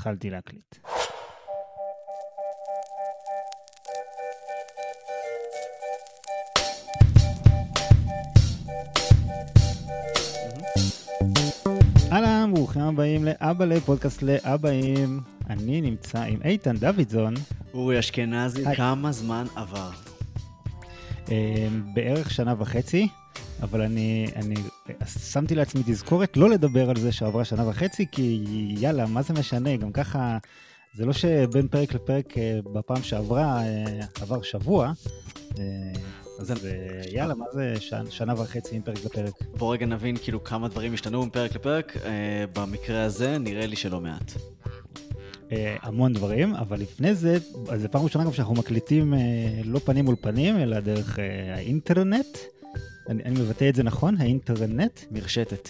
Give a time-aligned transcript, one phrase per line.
[0.00, 0.76] התחלתי להקליט.
[12.12, 15.20] אהלן, ברוכים הבאים לאבא לפודקאסט לאבאים.
[15.50, 17.34] אני נמצא עם איתן דוידזון.
[17.74, 18.64] אורי אשכנזי.
[18.76, 19.90] כמה זמן עבר?
[21.30, 23.08] אה, בערך שנה וחצי,
[23.62, 24.54] אבל אני, אני
[25.32, 28.44] שמתי לעצמי תזכורת לא לדבר על זה שעברה שנה וחצי, כי
[28.78, 30.38] יאללה, מה זה משנה, גם ככה,
[30.94, 33.84] זה לא שבין פרק לפרק אה, בפעם שעברה אה,
[34.20, 34.92] עבר שבוע,
[35.58, 35.64] אה,
[36.40, 36.52] אז
[37.12, 37.74] יאללה, מה זה
[38.10, 39.34] שנה וחצי מפרק לפרק?
[39.58, 41.96] בוא רגע נבין כאילו כמה דברים השתנו מפרק לפרק.
[42.52, 44.32] במקרה הזה נראה לי שלא מעט.
[45.82, 47.38] המון דברים, אבל לפני זה,
[47.68, 49.14] אז זו פעם ראשונה גם שאנחנו מקליטים
[49.64, 51.18] לא פנים מול פנים, אלא דרך
[51.56, 52.38] האינטרנט.
[53.10, 54.16] אני, אני מבטא את זה נכון?
[54.20, 55.00] האינטרנט?
[55.10, 55.68] מרשתת.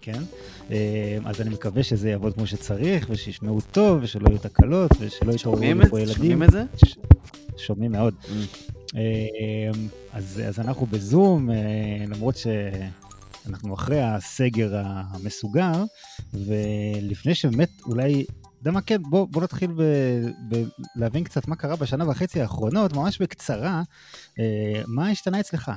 [0.00, 0.22] כן.
[0.70, 5.96] אה, אז אני מקווה שזה יעבוד כמו שצריך, ושישמעו טוב, ושלא יהיו תקלות, ושלא לפה
[5.96, 6.00] זה?
[6.00, 6.14] ילדים.
[6.14, 6.64] שומעים את זה?
[6.84, 6.96] ש-
[7.56, 8.14] שומעים מאוד.
[8.96, 9.00] אה,
[10.12, 11.56] אז, אז אנחנו בזום, אה,
[12.08, 15.84] למרות שאנחנו אחרי הסגר המסוגר,
[16.34, 19.82] ולפני שבאמת אולי, אתה יודע מה כן, בוא, בוא נתחיל ב,
[20.48, 20.62] ב,
[20.96, 23.82] להבין קצת מה קרה בשנה וחצי האחרונות, ממש בקצרה,
[24.38, 25.70] אה, מה השתנה אצלך?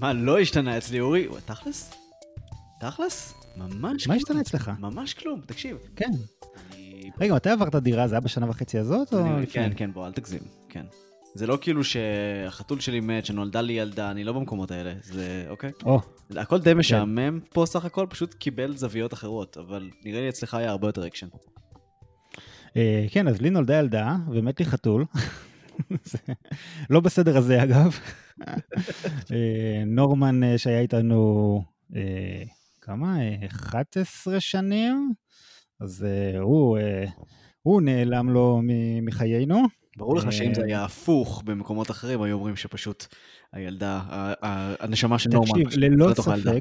[0.00, 1.26] מה, לא השתנה אצלי, אורי?
[1.44, 1.94] תכלס?
[2.80, 3.34] תכלס?
[3.56, 4.14] ממש מה.
[4.14, 4.70] השתנה אצלך?
[4.78, 5.76] ממש כלום, תקשיב.
[5.96, 6.10] כן.
[7.20, 8.08] רגע, מתי עברת דירה?
[8.08, 9.46] זה היה בשנה וחצי הזאת או לפני?
[9.46, 10.40] כן, כן, בוא, אל תגזים.
[10.68, 10.86] כן.
[11.34, 14.92] זה לא כאילו שהחתול שלי מת, שנולדה לי ילדה, אני לא במקומות האלה.
[15.02, 15.70] זה, אוקיי?
[15.84, 16.00] או,
[16.36, 20.70] הכל די משעמם פה סך הכל, פשוט קיבל זוויות אחרות, אבל נראה לי אצלך היה
[20.70, 21.26] הרבה יותר אקשן.
[22.76, 25.04] אה, כן, אז לי נולדה ילדה, ומת לי חתול.
[26.90, 27.98] לא בסדר הזה, אגב.
[29.32, 31.62] אה, נורמן אה, שהיה איתנו,
[31.96, 32.42] אה,
[32.80, 33.20] כמה?
[33.20, 35.12] אה, 11 שנים?
[35.80, 36.06] אז
[36.40, 36.78] הוא,
[37.62, 38.60] הוא נעלם לו
[39.02, 39.62] מחיינו.
[39.96, 43.06] ברור לך אה, שאם זה היה הפוך במקומות אחרים, היו אומרים שפשוט
[43.52, 44.02] הילדה,
[44.80, 46.22] הנשמה של נורמן, תקשיב, ללא הילדה.
[46.22, 46.60] ספק,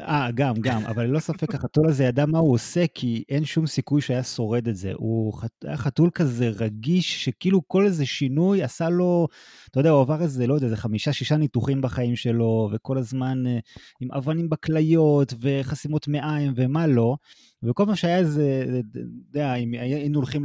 [0.00, 3.66] אה, גם, גם, אבל ללא ספק החתול הזה ידע מה הוא עושה, כי אין שום
[3.66, 4.92] סיכוי שהיה שורד את זה.
[4.94, 5.32] הוא
[5.64, 9.28] היה חתול כזה רגיש, שכאילו כל איזה שינוי עשה לו,
[9.70, 13.46] אתה יודע, הוא עבר איזה, לא יודע, איזה חמישה, שישה ניתוחים בחיים שלו, וכל הזמן
[13.46, 13.58] אה,
[14.00, 17.16] עם אבנים בכליות, וחסימות מעיים, ומה לא.
[17.62, 20.44] וכל פעם שהיה איזה, אתה יודע, אם היינו הולכים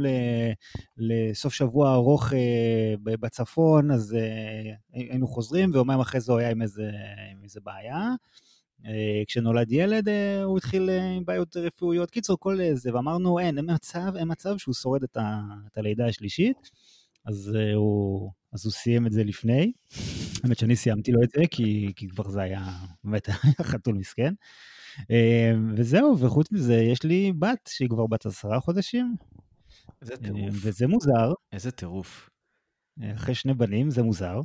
[0.96, 6.62] לסוף שבוע ארוך אה, בצפון, אז אה, היינו חוזרים, ויומיים אחרי זה הוא היה עם
[6.62, 6.90] איזה,
[7.32, 8.08] עם איזה בעיה.
[8.86, 10.08] אה, כשנולד ילד,
[10.44, 12.10] הוא התחיל עם בעיות רפואיות.
[12.10, 15.40] קיצור, כל זה, ואמרנו, אין, אין מצב, אין מצב שהוא שורד את, ה,
[15.72, 16.70] את הלידה השלישית.
[17.26, 19.72] אז, הוא, אז הוא סיים את זה לפני.
[20.44, 22.68] האמת שאני סיימתי לו את זה, כי, כי כבר זה היה,
[23.04, 24.34] באמת, היה חתול מסכן.
[25.10, 29.16] אה, וזהו, וחוץ מזה, יש לי בת שהיא כבר בת עשרה חודשים,
[30.02, 31.32] איזה אה, טירוף, וזה מוזר.
[31.52, 32.30] איזה טירוף.
[33.14, 34.40] אחרי שני בנים, זה מוזר.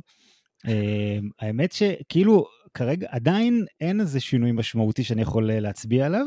[0.66, 6.26] אה, האמת שכאילו, כרגע עדיין אין איזה שינוי משמעותי שאני יכול אה, להצביע עליו,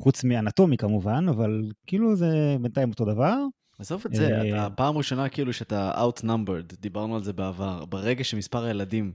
[0.00, 3.34] חוץ מאנטומי כמובן, אבל כאילו זה בינתיים אותו דבר.
[3.78, 8.24] עזוב את זה, אה, אתה פעם ראשונה כאילו שאתה outnumbered, דיברנו על זה בעבר, ברגע
[8.24, 9.12] שמספר הילדים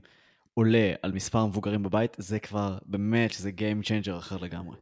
[0.54, 4.76] עולה על מספר המבוגרים בבית, זה כבר באמת שזה Game Changer אחר לגמרי.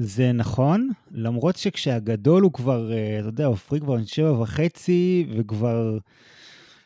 [0.00, 5.98] זה נכון, למרות שכשהגדול הוא כבר, אה, אתה יודע, עופרי כבר בן שבע וחצי, וכבר...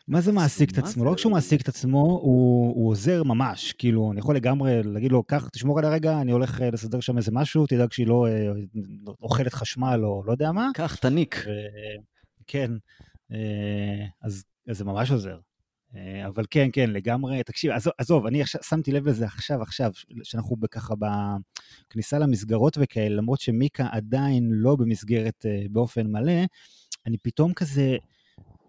[0.07, 1.03] מה זה מעסיק את מה עצמו?
[1.03, 1.05] זה?
[1.05, 3.73] לא רק שהוא מעסיק את עצמו, הוא, הוא עוזר ממש.
[3.73, 7.17] כאילו, אני יכול לגמרי להגיד לו, קח, תשמור על הרגע, אני הולך אה, לסדר שם
[7.17, 8.51] איזה משהו, תדאג שהיא לא אה,
[9.21, 10.69] אוכלת חשמל או לא יודע מה.
[10.73, 11.35] קח, תניק.
[11.45, 12.01] ו-
[12.47, 12.71] כן,
[14.21, 15.37] אז, אז זה ממש עוזר.
[15.95, 19.91] אה, אבל כן, כן, לגמרי, תקשיב, עזוב, עזוב אני עכשיו, שמתי לב לזה עכשיו, עכשיו,
[20.23, 20.93] שאנחנו ככה
[21.89, 26.41] בכניסה למסגרות וכאלה, למרות שמיקה עדיין לא במסגרת אה, באופן מלא,
[27.07, 27.97] אני פתאום כזה,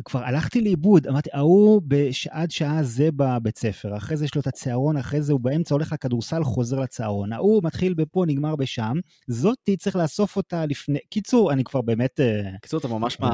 [0.04, 4.40] כבר הלכתי לאיבוד, אמרתי, ההוא בש- עד שעה זה בבית ספר, אחרי זה יש לו
[4.40, 8.92] את הצהרון, אחרי זה הוא באמצע הולך לכדורסל, חוזר לצהרון, ההוא מתחיל בפה, נגמר בשם,
[9.26, 12.20] זאתי צריך לאסוף אותה לפני, קיצור, אני כבר באמת...
[12.20, 13.26] אה, בקיצור, אתה ממש מה-.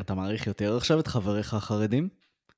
[0.00, 2.08] אתה מעריך יותר עכשיו את חבריך החרדים?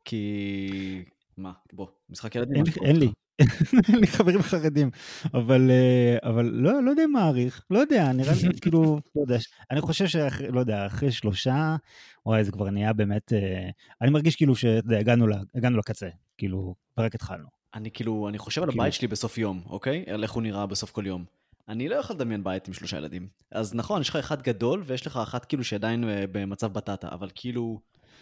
[0.04, 1.04] כי...
[1.36, 2.54] מה, בוא, משחק ילדים.
[2.56, 3.08] אין אין לי.
[3.88, 4.90] אין לי חברים חרדים,
[5.34, 9.36] אבל, אה, אבל לא, לא יודע מה מעריך, לא יודע, נראה לי כאילו, לא יודע,
[9.70, 11.76] אני חושב שאחרי, לא יודע, אחרי שלושה,
[12.26, 13.70] וואי, זה כבר נהיה באמת, אה,
[14.00, 16.08] אני מרגיש כאילו שאתה יודע, הגענו, ל- הגענו לקצה,
[16.38, 17.48] כאילו, רק התחלנו.
[17.74, 20.04] אני כאילו, אני חושב על כאילו- הבית שלי בסוף יום, אוקיי?
[20.06, 21.24] על איך הוא נראה בסוף כל יום.
[21.68, 23.28] אני לא יכול לדמיין בית עם שלושה ילדים.
[23.50, 27.28] אז נכון, יש לך אחד גדול, ויש לך אחת כאילו שעדיין אה, במצב בטטה, אבל
[27.34, 27.80] כאילו,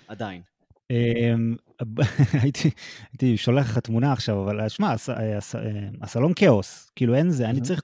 [0.09, 0.43] עדיין.
[0.91, 1.57] אמ,
[2.43, 5.55] הייתי, שולח לך תמונה עכשיו, אבל שמע, הס, הס,
[6.03, 7.81] הסלון כאוס, כאילו אין זה, אני צריך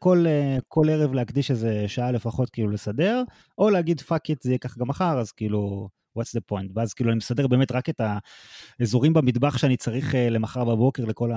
[0.69, 3.23] כל, ערב להקדיש איזה שעה לפחות כאילו לסדר,
[3.59, 6.71] או להגיד fuck it, זה יהיה ככה גם מחר, אז כאילו, what's the point?
[6.75, 8.01] ואז כאילו אני מסדר באמת רק את
[8.81, 11.31] האזורים במטבח שאני צריך למחר בבוקר לכל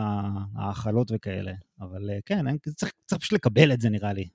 [0.55, 4.27] ההאכלות וכאלה, אבל כן, צריך, פשוט לקבל את זה נראה לי,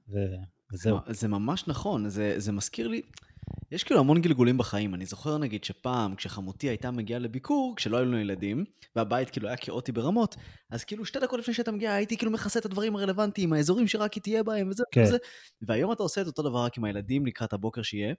[0.73, 0.99] וזהו.
[1.07, 3.03] זה ממש נכון, זה מזכיר לי...
[3.71, 4.95] יש כאילו המון גלגולים בחיים.
[4.95, 8.65] אני זוכר נגיד שפעם, כשחמותי הייתה מגיעה לביקור, כשלא היו לנו ילדים,
[8.97, 10.37] והבית כאילו היה כאוטי ברמות,
[10.71, 14.15] אז כאילו שתי דקות לפני שהייתה מגיעה, הייתי כאילו מכסה את הדברים הרלוונטיים, האזורים שרק
[14.15, 15.03] היא תהיה בהם וזה כן.
[15.03, 15.17] וזה.
[15.63, 18.15] והיום אתה עושה את אותו דבר רק עם הילדים לקראת הבוקר שיהיה,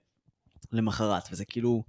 [0.72, 1.84] למחרת, וזה כאילו...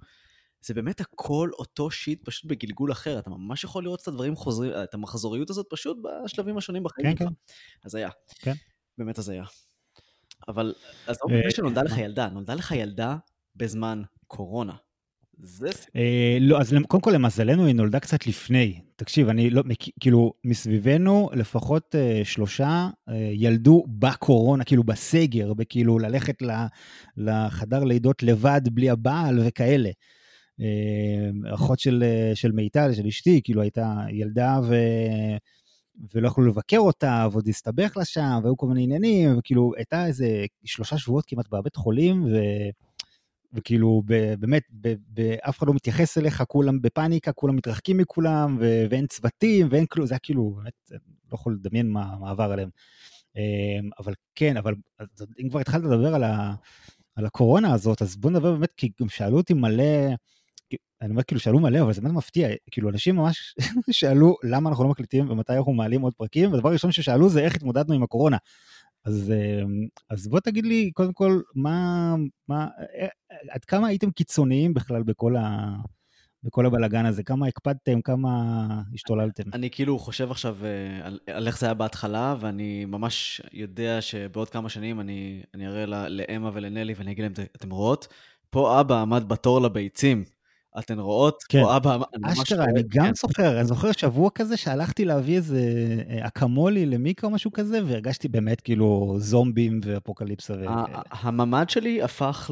[0.62, 4.72] זה באמת הכל אותו שיט פשוט בגלגול אחר, אתה ממש יכול לראות את הדברים חוזרים,
[4.84, 7.32] את המחזוריות הזאת פשוט בשלבים השונים בחיים כן, כן.
[7.84, 8.10] אז היה.
[8.40, 8.54] כן.
[8.98, 9.44] באמת אז היה.
[10.48, 10.74] אבל,
[11.08, 13.18] אז לפני אה, שנולדה לך ילדה, נולדה לך ילדה
[13.56, 14.74] בזמן קורונה.
[15.40, 15.70] זה...
[15.96, 18.82] אה, לא, אז קודם כל למזלנו היא נולדה קצת לפני.
[18.96, 19.64] תקשיב, אני לא,
[20.00, 26.36] כאילו, מסביבנו לפחות אה, שלושה אה, ילדו בקורונה, כאילו בסגר, בכאילו ללכת
[27.18, 29.90] לחדר לידות לבד, בלי הבעל וכאלה.
[31.54, 32.04] אחות של,
[32.34, 34.76] של מיטל, של אשתי, כאילו הייתה ילדה ו...
[36.16, 40.46] ולא יכלו לבקר אותה, ועוד הסתבך לה שם, והיו כל מיני עניינים, וכאילו הייתה איזה
[40.66, 42.30] שלושה שבועות כמעט בבית חולים, ו...
[43.56, 44.04] וכאילו
[44.40, 44.64] באמת,
[45.50, 50.08] אף אחד לא מתייחס אליך, כולם בפאניקה, כולם מתרחקים מכולם, ו- ואין צוותים, ואין כלום,
[50.08, 50.92] זה היה כאילו, באמת,
[51.32, 52.70] לא יכול לדמיין מה, מה עבר עליהם.
[53.36, 54.74] אמ, אבל כן, אבל
[55.44, 56.54] אם כבר התחלת לדבר על, ה,
[57.16, 59.84] על הקורונה הזאת, אז בוא נדבר באמת, כי גם שאלו אותי מלא,
[61.02, 63.56] אני אומר כאילו שאלו מלא, אבל זה באמת מפתיע, כאילו אנשים ממש
[63.92, 67.56] שאלו למה אנחנו לא מקליטים ומתי אנחנו מעלים עוד פרקים, והדבר הראשון ששאלו זה איך
[67.56, 68.38] התמודדנו עם הקורונה.
[69.06, 72.16] אז, אמ, אז בוא תגיד לי, קודם כל, מה,
[72.48, 72.68] מה,
[73.00, 73.08] אה,
[73.50, 75.76] עד כמה הייתם קיצוניים בכלל בכל, ה,
[76.44, 77.24] בכל הבלגן הזה?
[77.24, 78.32] כמה הקפדתם, כמה
[78.94, 79.44] השתוללתם?
[79.54, 84.50] אני כאילו חושב עכשיו אה, על, על איך זה היה בהתחלה, ואני ממש יודע שבעוד
[84.50, 88.08] כמה שנים אני, אני אראה לאמה ולנלי ואני אגיד להם, אתם רואות?
[88.50, 90.24] פה אבא עמד בתור לביצים.
[90.80, 91.44] אתן רואות?
[91.50, 91.62] כן.
[91.62, 93.14] או אבא, אשכרה, אני גם כן.
[93.14, 95.60] זוכר, אני זוכר שבוע כזה שהלכתי להביא איזה
[96.10, 100.86] אה, אקמולי למיקרו או משהו כזה, והרגשתי באמת כאילו זומבים ואפוקליפסה וכאלה.
[101.12, 102.52] הממ"ד שלי הפך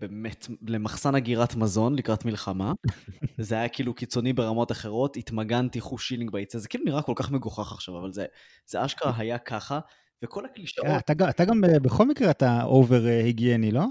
[0.00, 2.72] באמת למחסן אגירת מזון לקראת מלחמה.
[3.38, 7.30] זה היה כאילו קיצוני ברמות אחרות, התמגנתי חוש שילינג ביצה, זה כאילו נראה כל כך
[7.30, 9.78] מגוחך עכשיו, אבל זה אשכרה היה ככה.
[10.22, 10.86] וכל הקלישאות...
[10.86, 10.98] אה,
[11.30, 13.84] אתה גם בכל מקרה אתה over היגייני, לא?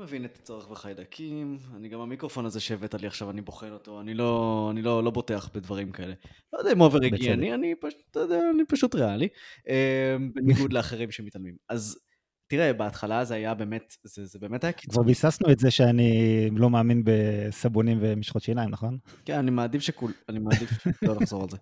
[0.00, 4.14] מבין את הצורך בחיידקים, אני גם המיקרופון הזה שהבאת לי עכשיו, אני בוחן אותו, אני
[4.14, 6.14] לא, אני לא, לא בוטח בדברים כאלה.
[6.52, 8.16] לא יודע אם אובר היגייני, אני פשוט,
[8.54, 9.28] אני פשוט ריאלי,
[9.68, 11.56] אה, בניגוד לאחרים שמתעלמים.
[11.68, 11.98] אז
[12.46, 14.94] תראה, בהתחלה זה היה באמת, זה, זה באמת היה קיצור.
[14.94, 18.98] כבר ביססנו את זה שאני לא מאמין בסבונים ומשחות שיניים, נכון?
[19.24, 20.70] כן, אני מעדיף שכול, אני מעדיף
[21.02, 21.56] לא לחזור על זה.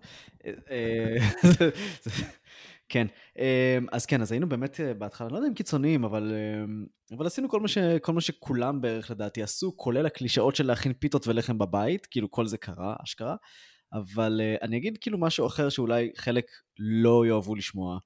[2.89, 3.07] כן,
[3.39, 6.85] אמ, אז כן, אז היינו באמת אה, בהתחלה, לא יודע אם קיצוניים, אבל, אמ,
[7.17, 10.93] אבל עשינו כל מה, ש, כל מה שכולם בערך לדעתי עשו, כולל הקלישאות של להכין
[10.93, 13.35] פיתות ולחם בבית, כאילו כל זה קרה, אשכרה.
[13.93, 16.45] אבל אה, אני אגיד כאילו משהו אחר שאולי חלק
[16.79, 17.97] לא יאהבו לשמוע,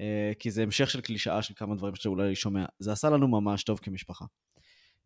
[0.00, 2.64] אה, כי זה המשך של קלישאה של כמה דברים שאולי שומע.
[2.78, 4.24] זה עשה לנו ממש טוב כמשפחה.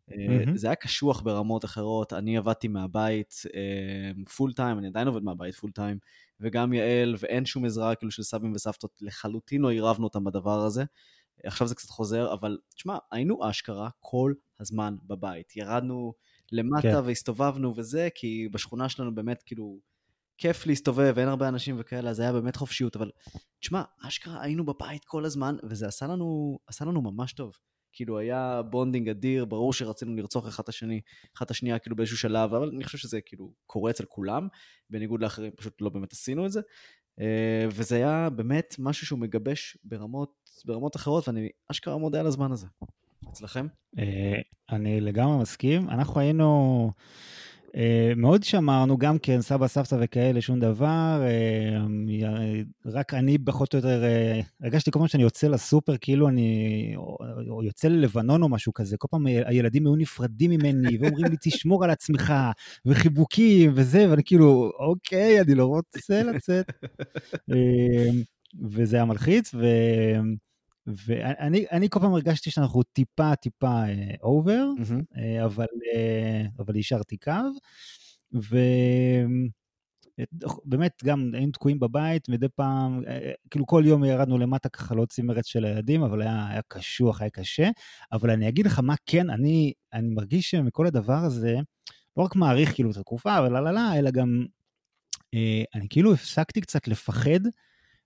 [0.09, 0.55] Mm-hmm.
[0.55, 3.33] זה היה קשוח ברמות אחרות, אני עבדתי מהבית
[4.35, 5.97] full time, אני עדיין עובד מהבית full time,
[6.39, 10.83] וגם יעל, ואין שום עזרה כאילו של סבים וסבתות, לחלוטין לא עירבנו אותם בדבר הזה.
[11.43, 15.55] עכשיו זה קצת חוזר, אבל תשמע, היינו אשכרה כל הזמן בבית.
[15.55, 16.13] ירדנו
[16.51, 17.05] למטה כן.
[17.05, 19.79] והסתובבנו וזה, כי בשכונה שלנו באמת כאילו
[20.37, 23.11] כיף להסתובב, אין הרבה אנשים וכאלה, אז היה באמת חופשיות, אבל
[23.59, 27.53] תשמע, אשכרה היינו בבית כל הזמן, וזה עשה לנו, עשה לנו ממש טוב.
[27.93, 31.01] כאילו היה bonding אדיר, ברור שרצינו לרצוח אחד את השני,
[31.37, 34.47] אחד את השנייה כאילו באיזשהו שלב, אבל אני חושב שזה כאילו קורה אצל כולם,
[34.89, 36.61] בניגוד לאחרים פשוט לא באמת עשינו את זה.
[37.19, 40.33] אה, וזה היה באמת משהו שהוא מגבש ברמות,
[40.65, 42.67] ברמות אחרות, ואני אשכרה מודה על הזמן הזה.
[43.29, 43.67] אצלכם?
[43.99, 45.89] אה, אני לגמרי מסכים.
[45.89, 46.91] אנחנו היינו...
[47.75, 51.21] אה, מאוד שמרנו, גם כן, סבא, סבתא וכאלה, שום דבר.
[51.23, 56.93] אה, רק אני פחות או יותר, אה, הרגשתי כל פעם שאני יוצא לסופר, כאילו אני,
[57.49, 61.83] או יוצא ללבנון או משהו כזה, כל פעם הילדים היו נפרדים ממני, ואומרים לי, תשמור
[61.83, 62.33] על עצמך,
[62.85, 66.65] וחיבוקים וזה, ואני כאילו, אוקיי, אני לא רוצה לצאת.
[68.71, 69.65] וזה היה מלחיץ, ו...
[70.87, 73.83] ואני כל פעם הרגשתי שאנחנו טיפה טיפה
[74.23, 75.15] אובר, uh, mm-hmm.
[75.15, 77.31] uh, אבל, uh, אבל השארתי קו,
[80.67, 83.03] ובאמת גם היינו תקועים בבית, מדי פעם,
[83.49, 87.29] כאילו כל יום ירדנו למטה ככה להוציא מרץ של הילדים, אבל היה, היה קשוח, היה
[87.29, 87.69] קשה,
[88.11, 91.55] אבל אני אגיד לך מה כן, אני, אני מרגיש שמכל הדבר הזה,
[92.17, 94.45] לא רק מעריך כאילו את התקופה ולא לא לא, אלא גם
[95.33, 97.39] אה, אני כאילו הפסקתי קצת לפחד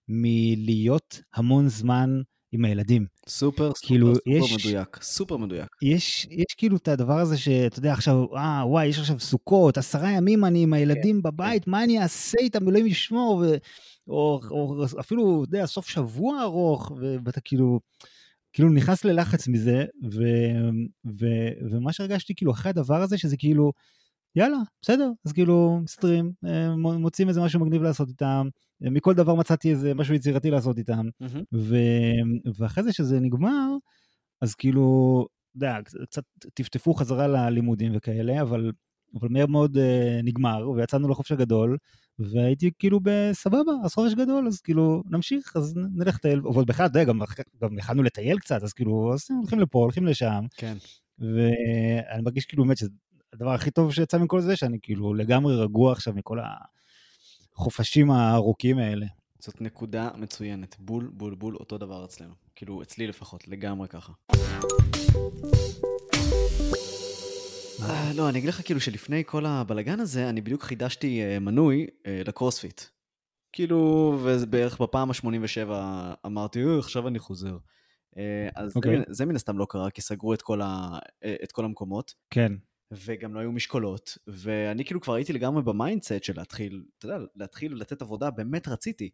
[0.07, 3.05] מלהיות המון זמן עם הילדים.
[3.27, 5.67] סופר, כאילו, סופר, יש- סופר מדויק, סופר מדויק.
[5.81, 10.11] יש, יש כאילו את הדבר הזה שאתה יודע עכשיו, אה, וואי, יש עכשיו סוכות, עשרה
[10.11, 13.55] ימים אני עם הילדים בבית, מה אני אעשה איתם, אלוהים ישמור, ו...
[14.07, 16.91] או, או אפילו, אתה יודע, סוף שבוע ארוך,
[17.25, 17.79] ואתה כאילו,
[18.53, 20.21] כאילו נכנס ללחץ מזה, ו,
[21.19, 21.25] ו,
[21.71, 23.71] ומה שהרגשתי כאילו אחרי הדבר הזה, שזה כאילו,
[24.37, 28.47] יאללה, בסדר, אז כאילו מסתדרים, אה, מוצאים איזה משהו מגניב לעשות איתם,
[28.83, 31.43] אה, מכל דבר מצאתי איזה משהו יצירתי לעשות איתם, מהמם.
[31.53, 31.75] ו...
[32.57, 33.67] ואחרי זה שזה נגמר,
[34.41, 35.25] אז כאילו,
[35.57, 38.71] אתה יודע, קצת טפטפו חזרה ללימודים וכאלה, אבל,
[39.19, 39.79] אבל מהר מאוד uh,
[40.23, 41.77] נגמר, ויצאנו לחופש הגדול,
[42.19, 46.99] והייתי כאילו בסבבה, אז חופש גדול, אז כאילו נמשיך, אז נלך לטייל, אבל בכלל, אתה
[46.99, 47.19] יודע, גם,
[47.61, 50.77] גם יכלנו לטייל קצת, אז כאילו, אז הולכים לפה, הולכים לשם, כן.
[51.19, 52.77] ואני מרגיש כאילו באמת
[53.31, 56.37] שהדבר הכי טוב שיצא מכל זה, שאני כאילו לגמרי רגוע עכשיו מכל
[57.55, 59.05] החופשים הארוכים האלה.
[59.39, 60.75] זאת נקודה מצוינת.
[60.79, 62.33] בול, בול, בול, אותו דבר אצלנו.
[62.55, 64.13] כאילו, אצלי לפחות, לגמרי ככה.
[67.83, 71.87] אה, לא, אני אגיד לך כאילו שלפני כל הבלגן הזה, אני בדיוק חידשתי אה, מנוי
[72.07, 72.81] אה, לקרוספיט.
[73.53, 73.77] כאילו,
[74.23, 75.71] ובערך בפעם ה-87
[76.25, 77.57] אמרתי, "אה, עכשיו אני חוזר.
[78.55, 78.97] אז זה אוקיי.
[78.97, 80.97] מן- זה מן הסתם לא קרה, כי סגרו את כל, ה,
[81.43, 82.51] את כל המקומות, כן.
[82.91, 87.25] וגם לא היו משקולות, ואני כאילו כבר הייתי לגמרי ב mindset של להתחיל, אתה יודע,
[87.35, 89.09] להתחיל לתת עבודה, באמת רציתי.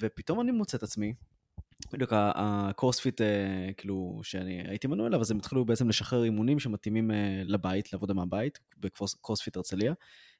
[0.00, 1.14] ופתאום אני מוצא את עצמי,
[1.92, 7.10] בדיוק הקרוספיט, אה, כאילו, שאני הייתי מנוי אליו, אז הם התחילו בעצם לשחרר אימונים שמתאימים
[7.10, 9.92] אה, לבית, לעבודה מהבית, בקרוספיט הרצליה,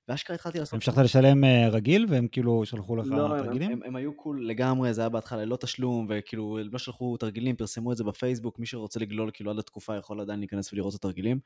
[0.08, 0.74] ואשכרה התחלתי לעשות...
[0.74, 3.72] המשכת לשלם אה, רגיל, והם כאילו שלחו לך לא, הם, תרגילים?
[3.72, 7.92] הם, הם היו cool לגמרי, זה היה בהתחלה ללא תשלום, וכאילו לא שלחו תרגילים, פרסמו
[7.92, 11.38] את זה בפייסבוק, מי שרוצה לגלול כאילו עד התקופה יכול עדיין להיכנס ולראות את התרגילים.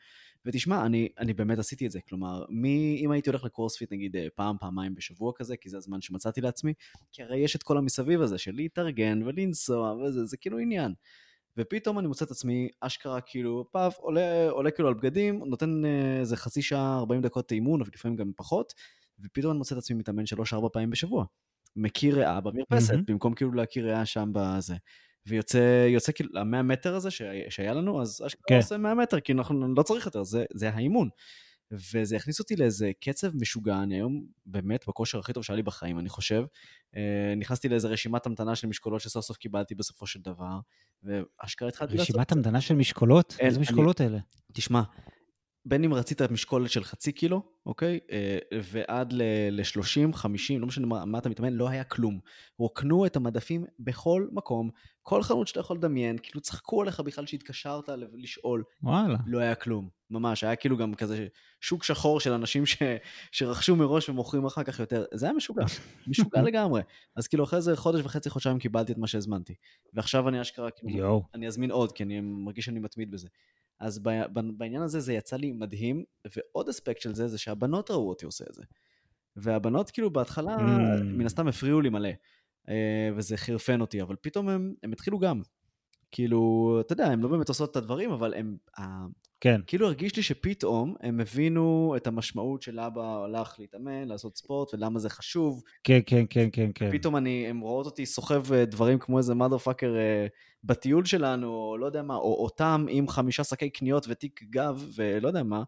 [0.46, 4.26] ותשמע, אני, אני באמת עשיתי את זה, כלומר, מי, אם הייתי הולך לקורספיט נגיד אה,
[4.34, 6.72] פעם, פעמיים בשבוע כזה, כי זה הזמן שמצאתי לעצמי,
[7.12, 10.94] כי הרי יש את כל המסביב הזה של להתארגן ולנסוע וזה, זה כאילו עניין.
[11.56, 16.20] ופתאום אני מוצא את עצמי, אשכרה כאילו, פאף, עולה, עולה כאילו על בגדים, נותן אה,
[16.20, 18.72] איזה חצי שעה, 40 דקות אימון, אבל לפעמים גם פחות,
[19.24, 20.24] ופתאום אני מוצא את עצמי מתאמן
[20.64, 21.24] 3-4 פעמים בשבוע.
[21.76, 23.04] מכיר ריאה במרפסת, מהמם.
[23.08, 24.74] במקום כאילו להכיר ריאה שם בזה.
[25.26, 28.56] ויוצא יוצא כאילו, המאה מטר הזה שהיה- שהיה לנו, אז אשכרה כן.
[28.56, 31.08] עושה 100 מטר, כי אנחנו לא צריך יותר, זה, זה האימון.
[31.72, 35.98] וזה הכניס אותי לאיזה קצב משוגע, אני היום באמת בכושר הכי טוב שהיה לי בחיים,
[35.98, 36.44] אני חושב.
[36.96, 40.58] אה, נכנסתי לאיזה רשימת המתנה של משקולות שסוף סוף קיבלתי בסופו של דבר,
[41.02, 42.10] ואשכרה התחלתי לעשות...
[42.10, 43.36] רשימת המתנה של משקולות?
[43.40, 44.18] איזה משקולות האלה?
[44.52, 44.82] תשמע,
[45.64, 47.98] בין אם רצית משקולת של חצי קילו, אוקיי?
[48.12, 48.38] אה,
[48.72, 52.18] ועד ל-30, 50, לא משנה מה, מה אתה מתאמן, לא היה כלום.
[52.58, 54.70] רוקנו את המדפים בכל מקום,
[55.02, 59.16] כל חנות שאתה יכול לדמיין, כאילו צחקו עליך בכלל שהתקשרת לשאול, וואלה.
[59.26, 59.88] לא היה כלום.
[60.10, 61.26] ממש, היה כאילו גם כזה
[61.60, 62.76] שוק שחור של אנשים ש,
[63.32, 65.04] שרכשו מראש ומוכרים אחר כך יותר.
[65.14, 65.64] זה היה משוגע,
[66.10, 66.82] משוגע לגמרי.
[67.16, 69.54] אז כאילו אחרי זה חודש וחצי, חודשיים קיבלתי את מה שהזמנתי.
[69.94, 71.22] ועכשיו אני אשכרה, כאילו, יואו.
[71.34, 73.28] אני אזמין עוד, כי אני מרגיש שאני מתמיד בזה.
[73.82, 74.00] אז
[74.56, 76.04] בעניין הזה זה יצא לי מדהים,
[76.36, 78.62] ועוד אספקט של זה, זה שהבנות ראו אותי עושה את זה.
[79.36, 81.02] והבנות כאילו בהתחלה, Mm.
[81.02, 82.08] מן הסתם הפריעו לי מלא,
[82.68, 85.42] אה, וזה חירפן אותי, אבל פתאום הם, הם התחילו גם.
[86.10, 88.56] כאילו, אתה יודע, הם לא באמת עושות את הדברים, אבל הם,
[89.40, 89.60] כן.
[89.66, 94.98] כאילו הרגיש לי שפתאום הם הבינו את המשמעות של אבא הלך להתאמן, לעשות ספורט, ולמה
[94.98, 95.62] זה חשוב.
[95.84, 96.90] כן, כן, כן, כן, כן.
[96.92, 100.26] פתאום אני, הם רואות אותי סוחב אה, דברים כמו איזה mother fucker אה,
[100.64, 105.28] בטיול שלנו, או לא יודע מה, או אותם עם חמישה שקי קניות ותיק גב, ולא
[105.28, 105.62] יודע מה,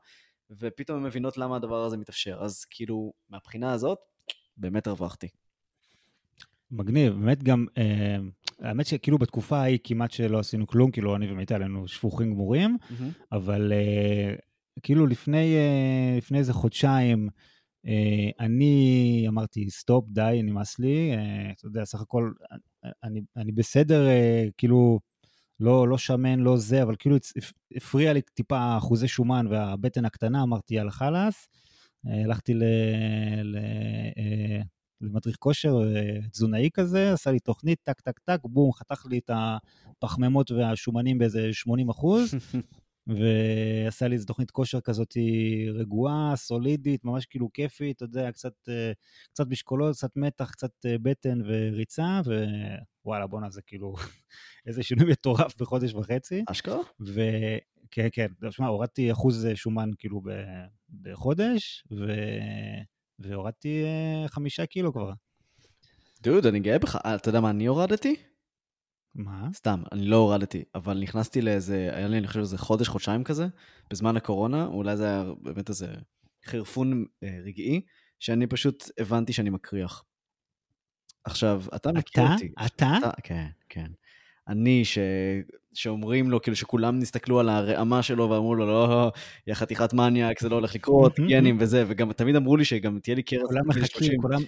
[0.50, 2.38] ופתאום הן מבינות למה הדבר הזה מתאפשר.
[2.40, 3.98] אז כאילו, מהבחינה הזאת,
[4.56, 5.28] באמת הרווחתי.
[6.70, 8.16] מגניב, באמת גם, אה,
[8.60, 12.76] האמת שכאילו בתקופה ההיא כמעט שלא עשינו כלום, כאילו אני ומיטל היינו שפוכים גמורים,
[13.32, 14.34] אבל אה,
[14.82, 17.28] כאילו לפני, אה, לפני איזה חודשיים,
[18.40, 24.06] אני אמרתי, סטופ, די, נמאס לי, אה, אתה יודע, סך הכל, אה, אני, אני בסדר,
[24.06, 25.00] אה, כאילו,
[25.60, 27.16] לא, לא שמן, לא זה, אבל כאילו
[27.76, 31.48] הפריע לי טיפה אחוזי שומן והבטן הקטנה, אמרתי, יאללה חלאס.
[32.06, 32.62] אה, הלכתי ל...
[33.42, 33.56] ל...
[34.18, 34.62] אה,
[35.00, 39.30] למדריך כושר אה, תזונאי כזה, עשה לי תוכנית, טק, טק, טק, בום, חתך לי את
[39.34, 42.34] הפחמימות והשומנים באיזה 80 אחוז,
[43.06, 45.16] ועשה לי איזה תוכנית כושר כזאת
[45.74, 48.92] רגועה, סולידית, ממש כאילו כיפית, אתה יודע, קצת, אה,
[49.32, 52.20] קצת משקולות, קצת מתח, קצת אה, בטן וריצה,
[53.04, 53.94] ווואלה, בואנה, זה כאילו
[54.66, 56.44] איזה שינוי מטורף בחודש וחצי.
[56.46, 56.78] אשכרה?
[57.00, 60.64] וכן, כן, תשמע, הורדתי אחוז שומן כאילו ב-
[61.02, 62.12] בחודש, ו...
[63.18, 65.12] והורדתי אה, חמישה קילו כבר.
[66.22, 66.96] דוד, אני גאה בך.
[67.04, 68.16] אה, אתה יודע מה אני הורדתי?
[69.14, 69.48] מה?
[69.52, 73.46] סתם, אני לא הורדתי, אבל נכנסתי לאיזה, היה לי, אני חושב, איזה חודש, חודשיים כזה,
[73.90, 75.94] בזמן הקורונה, אולי זה היה באמת איזה
[76.44, 77.80] חירפון אה, רגעי,
[78.18, 80.04] שאני פשוט הבנתי שאני מקריח.
[81.24, 82.32] עכשיו, אתה מכיר אתה?
[82.32, 82.52] אותי.
[82.66, 82.94] אתה?
[82.98, 83.10] אתה?
[83.22, 83.90] כן, כן.
[84.48, 84.98] אני, ש...
[85.74, 89.12] שאומרים לו, כאילו שכולם נסתכלו על הרעמה שלו ואמרו לו, לא,
[89.46, 93.16] יא חתיכת מניאק, זה לא הולך לקרות, גנים וזה, וגם תמיד אמרו לי שגם תהיה
[93.16, 94.20] לי קרס כולם מחכים, 30.
[94.20, 94.40] כולם.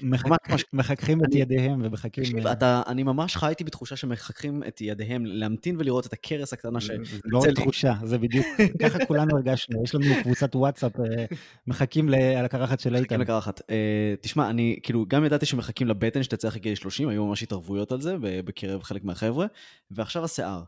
[0.73, 2.25] מחככים את ידיהם ומחכים...
[2.63, 6.91] אה, אני ממש חייתי בתחושה שמחככים את ידיהם להמתין ולראות את הקרס הקטנה ש...
[7.25, 7.43] לא.
[7.55, 8.47] תחושה, זה בדיוק,
[8.83, 11.25] ככה כולנו הרגשנו, יש לנו קבוצת וואטסאפ, אה,
[11.67, 13.21] מחכים על הקרחת של איתן.
[13.21, 13.61] לקרחת.
[13.71, 17.93] אה, תשמע, אני כאילו, גם ידעתי שמחכים לבטן שתצא אחרי גיל 30, היו ממש התערבויות
[17.93, 19.47] על זה בקרב חלק מהחבר'ה,
[19.91, 20.63] ועכשיו השיער.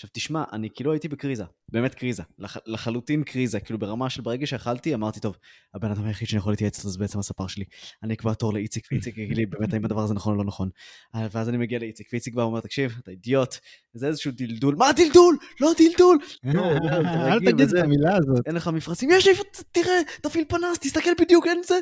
[0.00, 4.46] עכשיו תשמע, אני כאילו הייתי בקריזה, באמת קריזה, לח, לחלוטין קריזה, כאילו ברמה של ברגע
[4.46, 5.36] שאכלתי, אמרתי, טוב,
[5.74, 7.64] הבן אדם היחיד שאני יכול להתייעץ איתו זה בעצם הספר שלי.
[8.02, 10.70] אני אקבע תור לאיציק, ואיציק יגיד לי באמת האם הדבר הזה נכון או לא נכון.
[11.14, 13.56] אה, ואז אני מגיע לאיציק, ואיציק בא ואומר, תקשיב, אתה אידיוט,
[13.92, 15.36] זה איזשהו דלדול, מה דלדול?
[15.60, 16.18] לא דלדול!
[16.44, 17.60] לא, לא, אל תגיד.
[17.60, 18.46] את המילה הזאת.
[18.46, 19.32] אין לך מפרצים, יש לי,
[19.72, 21.78] תראה, תפעיל פנס, תסתכל בדיוק, אין זה.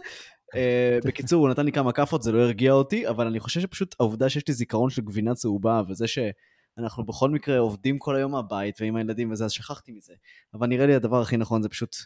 [0.54, 3.94] אה, בקיצור, הוא נתן לי כמה כאפות, זה לא הרגיע אותי, אבל אני חושב שפשוט
[4.00, 6.06] העובדה שיש לי זיכרון של גבינה צהובה, וזה
[6.78, 10.12] שאנחנו בכל מקרה עובדים כל היום מהבית ועם הילדים וזה, אז שכחתי מזה.
[10.54, 11.96] אבל נראה לי הדבר הכי נכון זה פשוט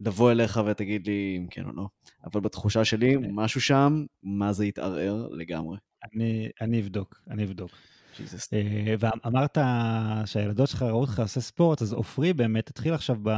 [0.00, 1.86] לבוא אליך ותגיד לי אם כן או לא.
[2.24, 5.76] אבל בתחושה שלי, משהו שם, מה זה התערער לגמרי.
[6.14, 7.70] אני- אני אבדוק, אני אבדוק.
[8.18, 8.52] ג'יזוס.
[8.52, 9.58] אה, ואמרת
[10.26, 13.28] שהילדות שלך ראו אותך עושה ספורט, אז עופרי באמת התחיל עכשיו ב...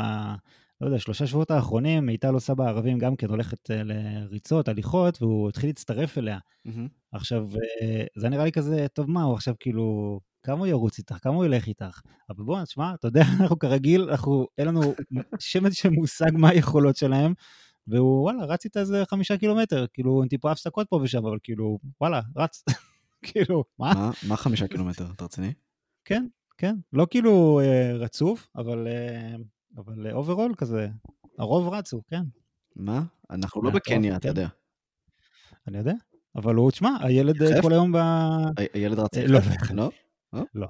[0.81, 5.49] לא יודע, שלושה שבועות האחרונים, מיטל עושה בערבים גם כן, הולכת אה, לריצות, הליכות, והוא
[5.49, 6.39] התחיל להצטרף אליה.
[6.65, 6.89] מהמם.
[7.13, 7.49] עכשיו,
[7.83, 11.35] אה, זה נראה לי כזה, טוב, מה, הוא עכשיו כאילו, כמה הוא ירוץ איתך, כמה
[11.35, 12.01] הוא ילך איתך.
[12.31, 14.95] אבל בוא, תשמע, אתה יודע, אנחנו כרגיל, אנחנו, אין לנו
[15.39, 17.35] שמץ של מושג מה היכולות שלהם,
[17.87, 21.79] והוא, וואלה, רץ איתה איזה חמישה קילומטר, כאילו, עם טיפה הפסקות פה ושם, אבל כאילו,
[22.01, 22.65] וואלה, רץ.
[23.27, 23.95] כאילו, מה?
[23.95, 25.53] מה- מה חמישה קילומטר, אתה רציני?
[26.05, 26.27] כן,
[26.59, 26.77] כן.
[26.93, 29.37] לא כאילו אה, רצוף, אבל אה,
[29.77, 30.89] אבל overall כזה.
[31.39, 32.23] הרוב רצו, כן.
[32.77, 33.03] מה?
[33.31, 34.29] אנחנו לא בקניה, אתה כן.
[34.29, 34.49] יודע.
[35.67, 35.93] אני יודע.
[36.37, 37.63] אבל הוא, תשמע, הילד אה?
[37.63, 37.97] כל היום ב...
[38.75, 39.71] הילד רץ אה, יחף?
[39.71, 39.91] לא,
[40.55, 40.67] לא?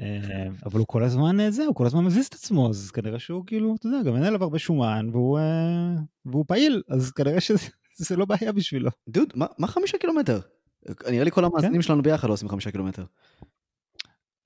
[0.00, 3.18] אה, אבל הוא כל הזמן, אה, זה, הוא כל הזמן מזיז את עצמו, אז כנראה
[3.18, 7.40] שהוא כאילו, אתה יודע, גם אין עליו הרבה שומן, והוא, אה, והוא פעיל, אז כנראה
[7.40, 7.58] שזה
[8.08, 8.90] זה לא בעיה בשבילו.
[9.08, 10.40] דוד, מה, מה חמישה קילומטר?
[11.10, 13.04] נראה לי כל המאזינים שלנו ביחד לא עושים חמישה קילומטר.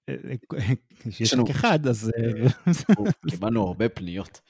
[0.09, 0.15] אה,
[0.59, 0.75] אה,
[1.21, 2.11] יש לנו- רק אחד, אז...
[2.19, 2.49] אה,
[3.31, 4.41] קיבלנו הרבה פניות.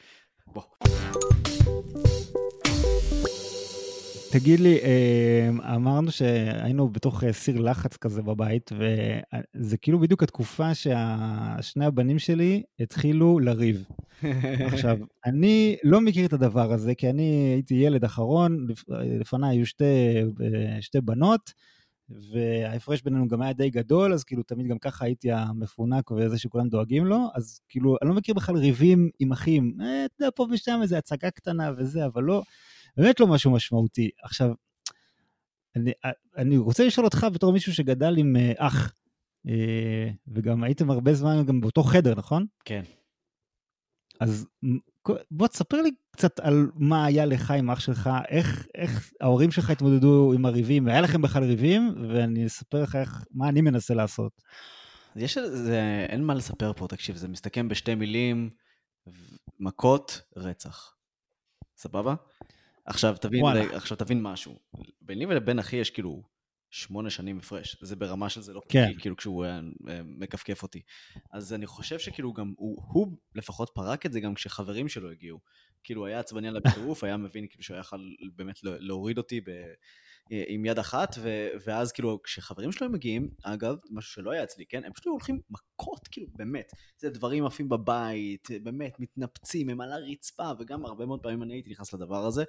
[4.33, 10.71] תגיד לי, אה, אמרנו שהיינו בתוך אה, סיר לחץ כזה בבית, וזה כאילו בדיוק התקופה
[10.75, 13.85] ששני הבנים שלי התחילו לריב.
[14.73, 18.89] עכשיו, אני לא מכיר את הדבר הזה, כי אני הייתי ילד אחרון, לפ-
[19.21, 19.85] לפניי היו שתי,
[20.43, 21.53] אה, שתי בנות,
[22.33, 26.69] וההפרש בינינו גם היה די גדול, אז כאילו תמיד גם ככה הייתי המפונק וזה שכולם
[26.69, 29.77] דואגים לו, אז כאילו, אני לא מכיר בכלל ריבים עם אחים.
[29.81, 32.43] אה, אתה יודע, פה ושם איזו הצגה קטנה וזה, אבל לא,
[32.97, 34.11] באמת לא משהו משמעותי.
[34.23, 34.55] עכשיו,
[35.77, 35.93] אני,
[36.37, 38.93] אני רוצה לשאול אותך בתור מישהו שגדל עם אה, אח,
[39.49, 42.47] אה, וגם הייתם הרבה זמן גם באותו חדר, נכון?
[42.65, 42.83] כן.
[44.21, 44.47] אז
[45.31, 49.71] בוא תספר לי קצת על מה היה לך עם אח שלך, איך, איך ההורים שלך
[49.71, 54.43] התמודדו עם הריבים, והיה לכם בכלל ריבים, ואני אספר לך איך, מה אני מנסה לעשות.
[55.17, 58.51] יש, זה, אין מה לספר פה, תקשיב, זה מסתכם בשתי מילים,
[59.61, 60.95] מכות, רצח.
[61.77, 62.15] סבבה?
[62.85, 63.77] עכשיו תבין, וואלה.
[63.77, 64.59] עכשיו תבין משהו.
[65.01, 66.23] ביני ולבין אחי יש כאילו
[66.71, 67.77] שמונה שנים הפרש.
[67.83, 68.87] זה ברמה של זה לא כן.
[68.89, 69.61] חוקי, כאילו כשהוא אה,
[70.05, 70.83] מכפכף אותי.
[71.33, 75.41] אז אני חושב שכאילו גם הוא, הוא לפחות פרק את זה גם כשחברים שלו הגיעו.
[75.85, 79.41] כאילו היה עצבני עליי בטירוף, היה מבין כאילו שהוא היה יכול באמת לה- להוריד אותי
[79.41, 79.51] ב...
[80.33, 81.49] אה, עם יד אחת, ו...
[81.67, 84.85] ואז כאילו כשחברים שלו מגיעים, אגב, משהו שלא היה אצלי, כן?
[84.85, 86.73] הם פשוט הולכים מכות, כאילו, באמת.
[86.99, 91.71] זה דברים עפים בבית, באמת, מתנפצים, הם על הרצפה, וגם הרבה מאוד פעמים אני הייתי
[91.71, 92.45] נכנס לדבר הזה,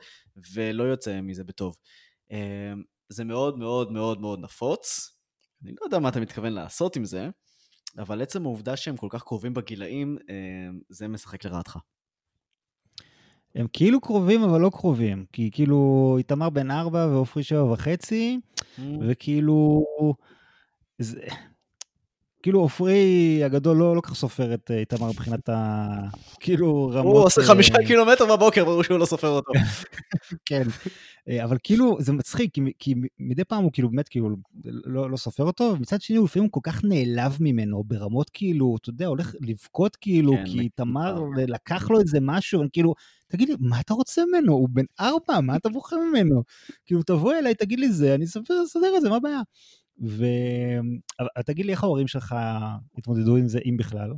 [0.54, 1.76] ולא יוצא מזה בטוב.
[2.32, 2.74] אה,
[3.10, 5.18] זה מאוד מאוד מאוד מאוד נפוץ.
[5.64, 7.30] אני לא יודע מה אתה מתכוון לעשות עם זה,
[7.98, 10.36] אבל עצם העובדה שהם כל כך קרובים בגילאים, אה,
[10.90, 11.78] זה משחק לרעתך.
[13.56, 18.40] הם כאילו קרובים, אבל לא קרובים, כי כאילו איתמר בן ארבע ועופרי שבע וחצי,
[19.00, 19.84] וכאילו...
[21.00, 21.20] זה...
[22.44, 25.88] כאילו עופרי הגדול לא, לא כך סופר את אה, איתמר מבחינת ה...
[26.40, 27.16] כאילו רמות...
[27.16, 29.52] הוא עושה אה, חמישה קילומטר בבוקר, ברור שהוא לא סופר אותו.
[30.46, 30.64] כן,
[31.30, 34.30] אה, אבל כאילו זה מצחיק, כי, כי מדי פעם הוא כאילו באמת כאילו
[34.64, 38.90] לא, לא סופר אותו, ומצד שני הוא לפעמים כל כך נעלב ממנו ברמות כאילו, אתה
[38.90, 41.46] יודע, הולך לבכות כאילו, כן, כי תמר מכיר.
[41.48, 42.94] לקח לו איזה משהו, כאילו,
[43.34, 44.54] תגיד לי, מה אתה רוצה ממנו?
[44.54, 46.44] הוא בן ארבע, מה אתה בוחר ממנו?
[46.86, 49.42] כאילו, תבוא אליי, תגיד לי זה, אני אספר, אסדר את זה, מה הבעיה?
[50.02, 50.26] ו...
[51.46, 52.36] תגיד לי, איך ההורים שלך
[52.98, 54.12] התמודדו עם זה, אם בכלל?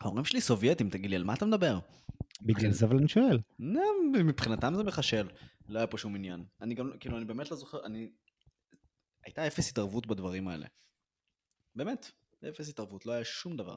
[0.00, 1.78] ההורים שלי סובייטים, תגיד לי, על מה אתה מדבר?
[2.42, 3.38] בגלל זה אבל אני שואל.
[4.24, 5.28] מבחינתם זה מחשל,
[5.68, 6.44] לא היה פה שום עניין.
[6.60, 8.10] אני גם, כאילו, אני באמת לא זוכר, אני...
[9.24, 10.66] הייתה אפס התערבות בדברים האלה.
[11.74, 12.10] באמת,
[12.48, 13.76] אפס התערבות, לא היה שום דבר.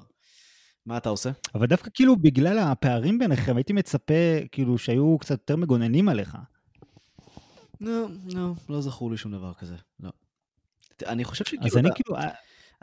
[0.86, 1.30] מה אתה עושה?
[1.56, 4.14] אבל דווקא כאילו בגלל הפערים ביניכם, הייתי מצפה
[4.52, 6.38] כאילו שהיו קצת יותר מגוננים עליך.
[7.82, 10.10] לא, לא, לא זכור לי שום דבר כזה, לא.
[11.08, 11.66] אני חושב שכאילו...
[11.66, 12.18] אז אני כאילו...
[12.18, 12.30] אה,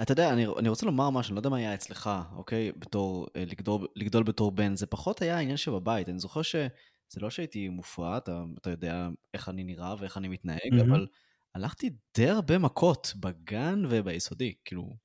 [0.03, 2.73] אתה יודע, אני, אני רוצה לומר משהו, אני לא יודע מה היה אצלך, אוקיי?
[2.77, 6.09] בתור, אה, לגדול, לגדול בתור בן, זה פחות היה העניין שבבית.
[6.09, 10.73] אני זוכר שזה לא שהייתי מופרע, אתה, אתה יודע איך אני נראה ואיך אני מתנהג,
[10.73, 10.83] mm-hmm.
[10.83, 11.07] אבל
[11.55, 14.97] הלכתי די הרבה מכות בגן וביסודי, כאילו,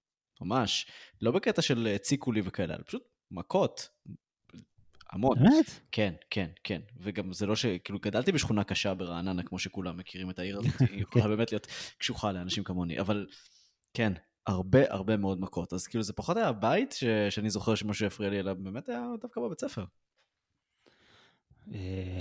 [0.41, 0.87] ממש.
[1.21, 3.89] לא בקטע של הציקו לי וכאלה, אלא פשוט מכות.
[5.11, 5.37] המון.
[5.39, 5.65] באמת?
[5.91, 6.81] כן, כן, כן.
[6.97, 7.65] וגם זה לא ש...
[7.65, 11.67] כאילו, גדלתי בשכונה קשה ברעננה, כמו שכולם מכירים את העיר הזאת, היא יכולה באמת להיות
[11.97, 13.27] קשוחה לאנשים כמוני, אבל
[13.93, 14.13] כן,
[14.47, 15.73] הרבה הרבה מאוד מכות.
[15.73, 17.03] אז כאילו זה פחות היה הבית ש...
[17.29, 19.85] שאני זוכר שמשהו הפריע לי, אלא באמת היה דווקא בבית ספר.
[21.73, 22.19] אה,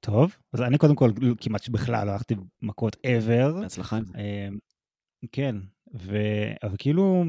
[0.00, 3.60] טוב, אז אני קודם כל כמעט בכלל לא הלכתי מכות ever.
[3.60, 4.18] בהצלחה עם זה.
[5.24, 5.56] אה, כן,
[5.94, 6.16] ו...
[6.62, 7.24] אבל כאילו,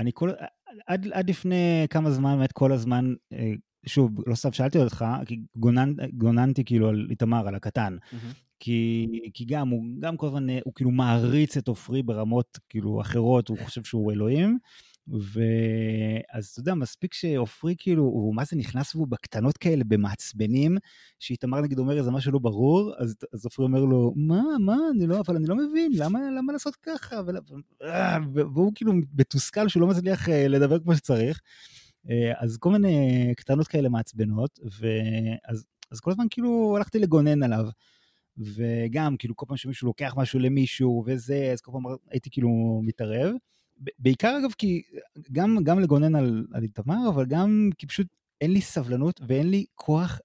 [0.00, 0.30] אני כל...
[0.86, 3.52] עד, עד לפני כמה זמן, באמת כל הזמן, אה,
[3.86, 7.96] שוב, לא סתם שאלתי אותך, כי גוננ, גוננתי כאילו על איתמר, על הקטן.
[8.00, 8.34] Mm-hmm.
[8.60, 13.48] כי, כי גם, הוא גם כל הזמן, הוא כאילו מעריץ את עופרי ברמות כאילו אחרות,
[13.48, 14.58] הוא חושב שהוא אלוהים.
[15.12, 20.76] ואז אתה יודע, מספיק שעופרי כאילו, הוא מה זה נכנס והוא בקטנות כאלה, במעצבנים,
[21.18, 25.20] שאיתמר נגיד אומר איזה משהו לא ברור, אז, עופרי אומר לו, מה, מה, אני לא,
[25.20, 27.20] אבל אני לא מבין, למה, למה לעשות ככה?
[27.26, 27.30] ו,
[28.34, 31.40] והוא כאילו מתוסכל שהוא לא מצליח אה, לדבר כמו שצריך.
[32.10, 37.68] אה, אז כל מיני קטנות כאלה מעצבנות, ואז אז כל הזמן כאילו הלכתי לגונן עליו.
[38.38, 43.34] וגם כאילו כל פעם שמישהו לוקח משהו למישהו וזה, אז כל פעם הייתי כאילו מתערב.
[43.98, 44.82] בעיקר אגב כי
[45.32, 48.06] גם, גם לגונן על, על איתמר, אבל גם כי פשוט
[48.42, 50.20] אין לי סבלנות ואין לי כוח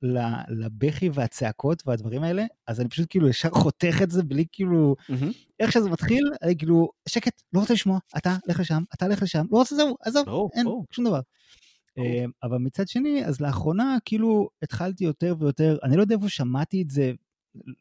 [0.49, 5.33] לבכי והצעקות והדברים האלה, אז אני פשוט כאילו ישר חותך את זה בלי כאילו, mm-hmm.
[5.59, 9.45] איך שזה מתחיל, אני כאילו, שקט, לא רוצה לשמוע, אתה לך לשם, אתה לך לשם,
[9.51, 10.71] לא רוצה, זהו, עזוב, oh, אין, oh.
[10.91, 11.19] שום דבר.
[11.99, 12.01] Oh.
[12.43, 16.89] אבל מצד שני, אז לאחרונה כאילו התחלתי יותר ויותר, אני לא יודע איפה שמעתי את
[16.89, 17.11] זה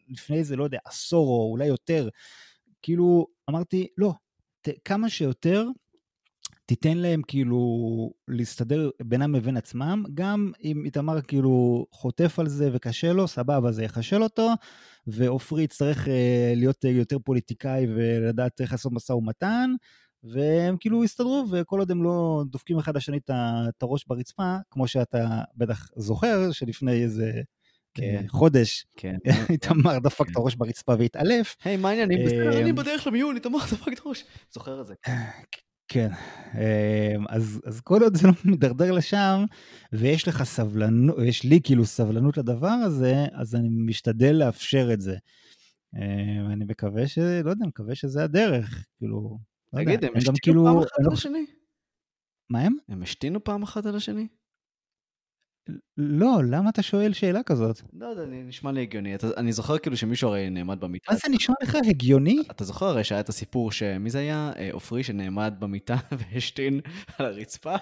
[0.08, 2.08] לפני איזה, לא יודע, עשור או אולי יותר,
[2.82, 4.12] כאילו אמרתי, לא,
[4.68, 5.68] ת, כמה שיותר
[6.66, 7.60] תיתן להם כאילו
[8.28, 13.84] להסתדר בינם לבין עצמם, גם אם איתמר כאילו חוטף על זה וקשה לו, סבבה, זה
[13.84, 14.48] יחשל אותו,
[15.06, 19.70] ועופרי יצטרך אה, להיות יותר פוליטיקאי ולדעת איך לעשות משא ומתן,
[20.24, 25.40] והם כאילו יסתדרו, וכל עוד הם לא דופקים אחד לשני את הראש ברצפה, כמו שאתה
[25.56, 27.32] בטח זוכר, שלפני איזה.
[28.28, 29.16] חודש, כן.
[29.50, 30.40] איתמר דפק את כן.
[30.40, 31.56] הראש ברצפה והתעלף.
[31.64, 32.26] היי, מה העניינים?
[32.26, 34.24] בסדר, אני בדרך למיון, איתמר דפק את הראש.
[34.52, 34.94] זוכר את זה.
[35.88, 36.08] כן,
[37.28, 39.44] אז, אז כל עוד זה לא מדרדר לשם,
[39.92, 45.16] ויש לך סבלנות, יש לי כאילו סבלנות לדבר הזה, אז אני משתדל לאפשר את זה.
[46.52, 47.18] אני מקווה ש...
[47.18, 49.38] לא יודע, מקווה שזה הדרך, כאילו...
[49.72, 51.46] לא תגיד, הם השתינו כאילו, פעם אחת על השני?
[52.50, 52.76] מה הם?
[52.88, 54.26] הם השתינו פעם אחת על השני?
[55.96, 57.80] לא, למה אתה שואל שאלה כזאת?
[57.92, 59.14] לא יודע, נשמע לי הגיוני.
[59.14, 61.12] אתה, אני זוכר כאילו שמישהו הרי נעמד במיטה.
[61.12, 62.42] מה זה נשמע לך הגיוני?
[62.50, 64.52] אתה זוכר הרי שהיה את הסיפור שמי זה היה?
[64.56, 66.80] אה, עופרי שנעמד במיטה והשתין
[67.18, 67.74] על הרצפה?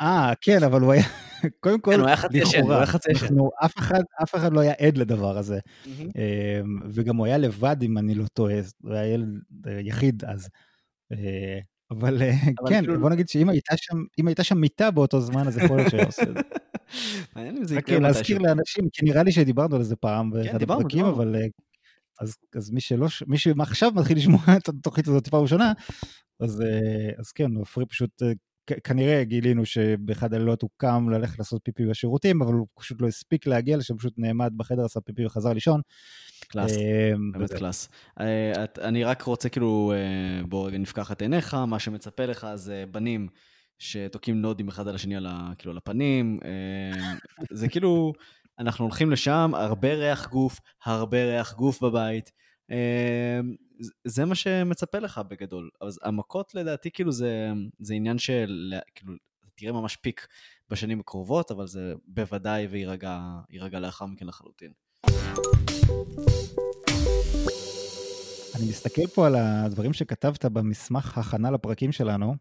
[0.00, 1.02] אה, כן, אבל הוא היה,
[1.60, 3.34] קודם כל, כן, הוא היה חצי ישן, הוא היה חצי ישן.
[3.64, 5.58] אף אחד, אף אחד לא היה עד לדבר הזה.
[5.86, 6.00] אמ,
[6.94, 9.28] וגם הוא היה לבד, אם אני לא טועה, הוא היה ילד
[9.66, 10.48] אה, יחיד אז.
[11.92, 12.22] אה, אבל
[12.68, 13.00] כן.
[13.00, 13.48] בוא נגיד שאם
[14.26, 16.40] הייתה שם, מיטה באותו זמן, אז יכול להיות שהיה עושה את זה.
[17.36, 18.00] מעניין אם זה יקרה מתישהו.
[18.00, 21.36] להזכיר לאנשים, כי נראה לי שדיברנו על זה פעם כן, באחד הפרקים, אבל...
[21.36, 21.46] אה,
[22.54, 25.72] אז, מי שלא, מי שעכשיו מתחיל לשמוע את התוכנית הזאת פעם ראשונה,
[26.40, 28.32] אז, אה, אז כן, עופרי פשוט, אה,
[28.84, 33.46] כנראה גילינו שבאחד הלילות הוא קם ללכת לעשות פיפי בשירותים, אבל הוא פשוט לא הספיק
[33.46, 35.80] להגיע לשם, פשוט נעמד בחדר, עשה פיפי וחזר לישון.
[36.48, 36.72] class,
[37.32, 37.88] באמת class.
[38.78, 39.92] אני רק רוצה כאילו,
[40.48, 43.28] בוא רגע נפקח את עיניך, מה שמצפה לך זה בנים.
[43.78, 46.38] שתוקעים נאדים אחד על השני על, ה, כאילו, על הפנים.
[46.44, 47.14] אה,
[47.50, 48.12] זה כאילו,
[48.58, 52.30] אנחנו הולכים לשם, הרבה ריח גוף, הרבה ריח גוף בבית.
[52.70, 53.40] אה,
[54.04, 55.70] זה מה שמצפה לך בגדול.
[55.80, 59.12] אז המכות לדעתי כאילו זה, זה עניין של, כאילו,
[59.54, 60.26] תראה ממש פיק
[60.70, 64.72] בשנים הקרובות, אבל זה בוודאי ויירגע לאחר מכן לחלוטין.
[68.56, 72.34] אני מסתכל פה על הדברים שכתבת במסמך הכנה לפרקים שלנו,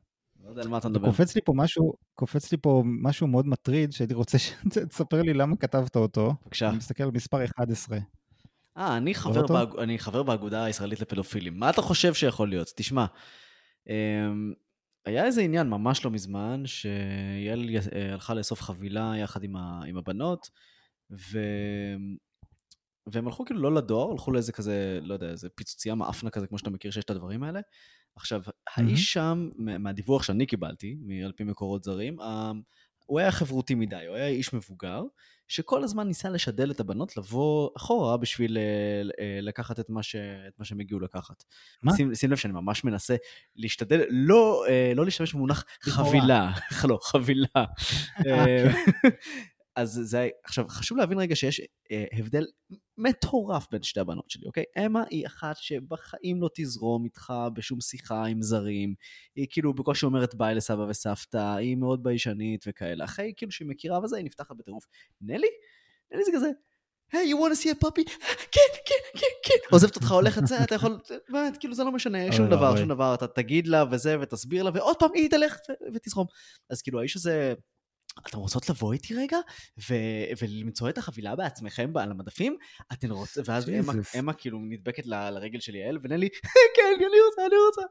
[0.47, 1.07] לא יודע על מה אתה מדבר.
[1.07, 4.37] קופץ לי פה משהו, קופץ לי פה משהו מאוד מטריד, שהייתי רוצה
[4.73, 6.33] שתספר לי למה כתבת אותו.
[6.43, 6.69] בבקשה.
[6.69, 7.97] אני מסתכל על מספר 11.
[8.77, 9.13] אה, אני
[9.49, 9.79] באג...
[9.79, 11.59] אני חבר באגודה הישראלית לפדופילים.
[11.59, 12.73] מה אתה חושב שיכול להיות?
[12.75, 13.05] תשמע,
[13.89, 14.53] אמ,
[15.05, 19.81] היה איזה עניין ממש לא מזמן, שיעל אה, הלכה לאסוף חבילה יחד עם, ה...
[19.87, 20.49] עם הבנות,
[21.11, 21.39] ו...
[23.11, 26.57] והם הלכו כאילו לא לדואר, הלכו לאיזה כזה, לא יודע, איזה פיצוצייה מאפנה כזה, כמו
[26.57, 27.59] שאתה מכיר שיש את הדברים האלה.
[28.15, 28.41] עכשיו,
[28.75, 32.19] האיש שם, מהדיווח שאני קיבלתי, על פי מקורות זרים,
[33.07, 35.03] הוא היה חברותי מדי, הוא היה איש מבוגר,
[35.47, 40.59] שכל הזמן ניסה לשדל את הבנות לבוא אחורה בשביל uh, לקחת את מה, ש, את
[40.59, 41.43] מה שהם הגיעו לקחת.
[41.83, 41.95] מה?
[41.95, 43.15] שים, שים לב שאני ממש מנסה
[43.55, 46.51] להשתדל, לא, uh, לא להשתמש במונח חבילה,
[46.89, 47.65] לא, חבילה.
[49.77, 51.61] אז זה, עכשיו, חשוב להבין רגע שיש
[51.91, 52.45] אה, הבדל
[52.97, 54.63] מטורף בין שתי הבנות שלי, אוקיי?
[54.85, 58.95] אמה היא אחת שבחיים לא תזרום איתך בשום שיחה עם זרים,
[59.35, 63.05] היא כאילו בקושי אומרת ביי לסבא וסבתא, היא מאוד ביישנית וכאלה.
[63.05, 64.85] אחרי כאילו שהיא מכירה וזה, היא נפתחת בטירוף.
[65.21, 65.47] נלי?
[66.11, 66.49] נלי זה כזה,
[67.11, 68.03] היי, you want to see a puppy?
[68.51, 69.67] כן, כן, כן, כן.
[69.71, 73.13] עוזבת אותך, הולכת זה, אתה יכול, באמת, כאילו זה לא משנה, שום דבר, שום דבר,
[73.13, 75.57] אתה תגיד לה וזה, ותסביר לה, ועוד פעם היא תלך
[75.93, 76.27] ותזרום.
[76.69, 77.53] אז כאילו האיש הזה...
[78.27, 79.37] אתן רוצות לבוא איתי רגע
[79.89, 82.57] ו- ולמצוא את החבילה בעצמכם על המדפים?
[82.93, 86.29] אתן רוצות, ואז אמה, אמה כאילו נדבקת ל- לרגל של יעל, ונלי,
[86.75, 87.81] כן, אני רוצה, אני רוצה.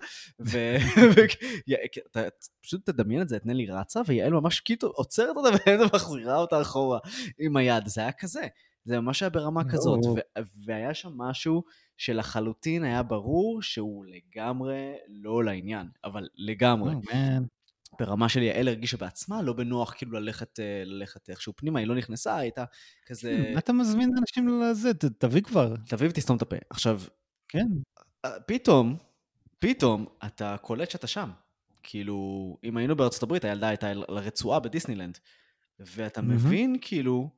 [2.61, 5.49] ופשוט תדמיין את זה, את נלי רצה, ויעל ממש כאילו עוצרת אותה
[5.81, 6.99] ומחזירה אותה אחורה
[7.39, 8.47] עם היד, זה היה כזה.
[8.85, 10.01] זה ממש היה ברמה כזאת,
[10.67, 11.63] והיה שם משהו
[11.97, 16.93] שלחלוטין היה ברור שהוא לגמרי לא לעניין, אבל לגמרי.
[16.93, 17.13] Oh,
[17.99, 21.95] ברמה של יעל הרגישה בעצמה לא בנוח כאילו ללכת, אה, ללכת איכשהו פנימה, היא לא
[21.95, 22.65] נכנסה, הייתה
[23.07, 23.43] כזה...
[23.47, 24.95] כן, מה אתה מזמין אנשים לזה?
[24.95, 25.75] תביא כבר.
[25.89, 26.57] תביא ותסתום את הפה.
[26.71, 27.01] עכשיו,
[27.49, 27.67] כן.
[28.25, 28.97] אה, פתאום,
[29.59, 31.31] פתאום אתה קולט שאתה שם.
[31.83, 35.19] כאילו, אם היינו בארצות הברית, הילדה הייתה לרצועה בדיסנילנד.
[35.79, 36.25] ואתה mm-hmm.
[36.25, 37.31] מבין כאילו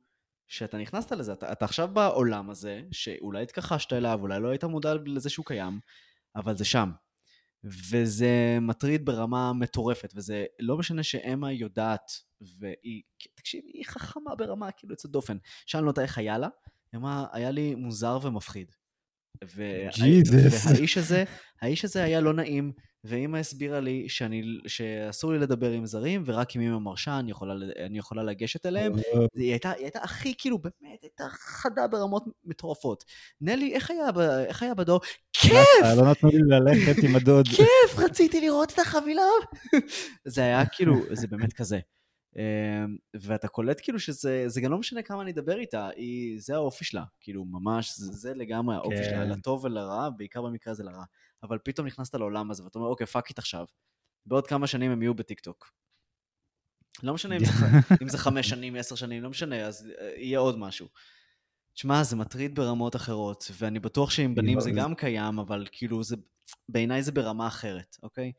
[0.47, 4.93] שאתה נכנסת לזה, אתה, אתה עכשיו בעולם הזה, שאולי התכחשת אליו, אולי לא היית מודע
[5.05, 5.79] לזה שהוא קיים,
[6.35, 6.91] אבל זה שם.
[7.63, 13.01] וזה מטריד ברמה מטורפת, וזה לא משנה שאמה יודעת, והיא,
[13.35, 15.37] תקשיב, היא חכמה ברמה כאילו יוצאת דופן.
[15.65, 16.47] שאלנו אותה איך היה לה,
[16.91, 18.71] היא אמרה, היה לי מוזר ומפחיד.
[19.43, 21.23] והאיש הזה,
[21.61, 22.71] האיש הזה היה לא נעים,
[23.03, 27.53] ואימא הסבירה לי שאני, שאסור לי לדבר עם זרים, ורק אם אימא מרשה אני יכולה,
[27.85, 28.93] אני יכולה לגשת אליהם.
[29.35, 33.03] היא הייתה, היא הייתה הכי, כאילו, באמת, הייתה חדה ברמות מטורפות.
[33.41, 34.09] נלי, איך היה,
[34.45, 35.01] איך היה בדור?
[35.33, 35.53] כיף!
[35.97, 37.47] לא נתנו לי ללכת עם הדוד.
[37.57, 39.21] כיף, רציתי לראות את החבילה.
[40.25, 41.79] זה היה כאילו, זה באמת כזה.
[42.35, 46.85] אמ, ואתה קולט כאילו שזה גם לא משנה כמה אני אדבר איתה, היא, זה האופי
[46.85, 49.03] שלה, כאילו ממש, זה, זה לגמרי האופי כן.
[49.03, 51.03] שלה, לטוב ולרע, בעיקר במקרה הזה לרע.
[51.43, 53.65] אבל פתאום נכנסת לעולם הזה, ואתה אומר, אוקיי, fuck it עכשיו.
[54.25, 55.71] בעוד כמה שנים הם יהיו בטיקטוק.
[57.03, 57.51] לא משנה אם זה,
[58.01, 60.87] אם זה חמש שנים, עשר שנים, לא משנה, אז אה, יהיה עוד משהו.
[61.73, 66.15] תשמע, זה מטריד ברמות אחרות, ואני בטוח שעם בנים זה גם קיים, אבל כאילו, זה,
[66.69, 68.31] בעיניי זה ברמה אחרת, אוקיי?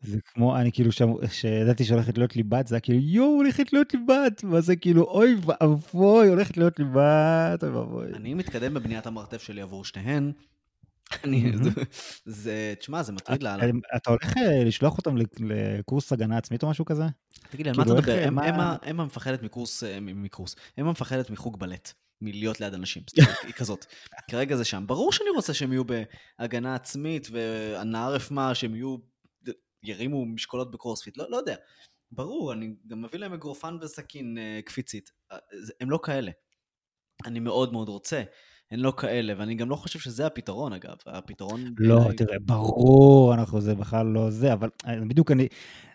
[0.00, 0.90] זה כמו, אני כאילו,
[1.28, 5.04] כשידעתי שהולכת להיות לי בת, זה היה כאילו, יואו, הולכת להיות לי בת, וזה כאילו,
[5.04, 8.12] אוי ואבוי, הולכת להיות לי בת, אוי ואבוי.
[8.14, 10.32] אני מתקדם בבניית המרתף שלי עבור שתיהן.
[11.24, 11.52] אני,
[12.24, 13.64] זה, תשמע, זה מטריד לאללה.
[13.96, 17.04] אתה הולך אה, לשלוח אותם לקורס הגנה עצמית או משהו כזה?
[17.50, 18.90] תגיד לי, על מה כאילו, אתה מדבר?
[18.90, 21.92] אמה מפחדת מקורס, אה, מקורס, אמה מפחדת מחוג בלט.
[22.20, 23.02] מלהיות ליד אנשים,
[23.46, 23.86] היא כזאת.
[24.30, 24.84] כרגע זה שם.
[24.86, 28.96] ברור שאני רוצה שהם יהיו בהגנה עצמית והנערף מה, שהם יהיו
[29.82, 31.54] ירימו משקולות בקורספיט, לא, לא יודע.
[32.12, 35.12] ברור, אני גם מביא להם אגרופן וסכין אה, קפיצית.
[35.80, 36.30] הם לא כאלה.
[37.26, 38.22] אני מאוד מאוד רוצה.
[38.70, 40.96] הן לא כאלה, ואני גם לא חושב שזה הפתרון, אגב.
[41.06, 41.74] הפתרון...
[41.78, 42.16] לא, בעיני...
[42.16, 45.48] תראה, ברור, אנחנו זה בכלל לא זה, אבל אה, בדיוק אני,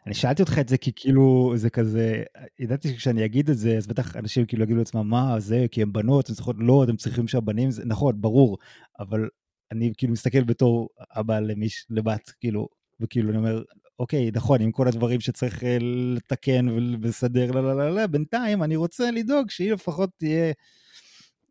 [0.05, 2.23] אני שאלתי אותך את זה כי כאילו זה כזה,
[2.59, 5.93] ידעתי שכשאני אגיד את זה, אז בטח אנשים כאילו יגידו לעצמם, מה זה, כי הם
[5.93, 8.57] בנות, הם צריכות, לא, אתם צריכים שהבנים, זה נכון, ברור,
[8.99, 9.27] אבל
[9.71, 12.67] אני כאילו מסתכל בתור אבא למיש, לבת, כאילו,
[12.99, 13.62] וכאילו אני אומר,
[13.99, 18.75] אוקיי, נכון, עם כל הדברים שצריך אה, לתקן ולסדר, לא, לא, לא, לא, בינתיים אני
[18.75, 20.53] רוצה לדאוג שהיא לפחות תהיה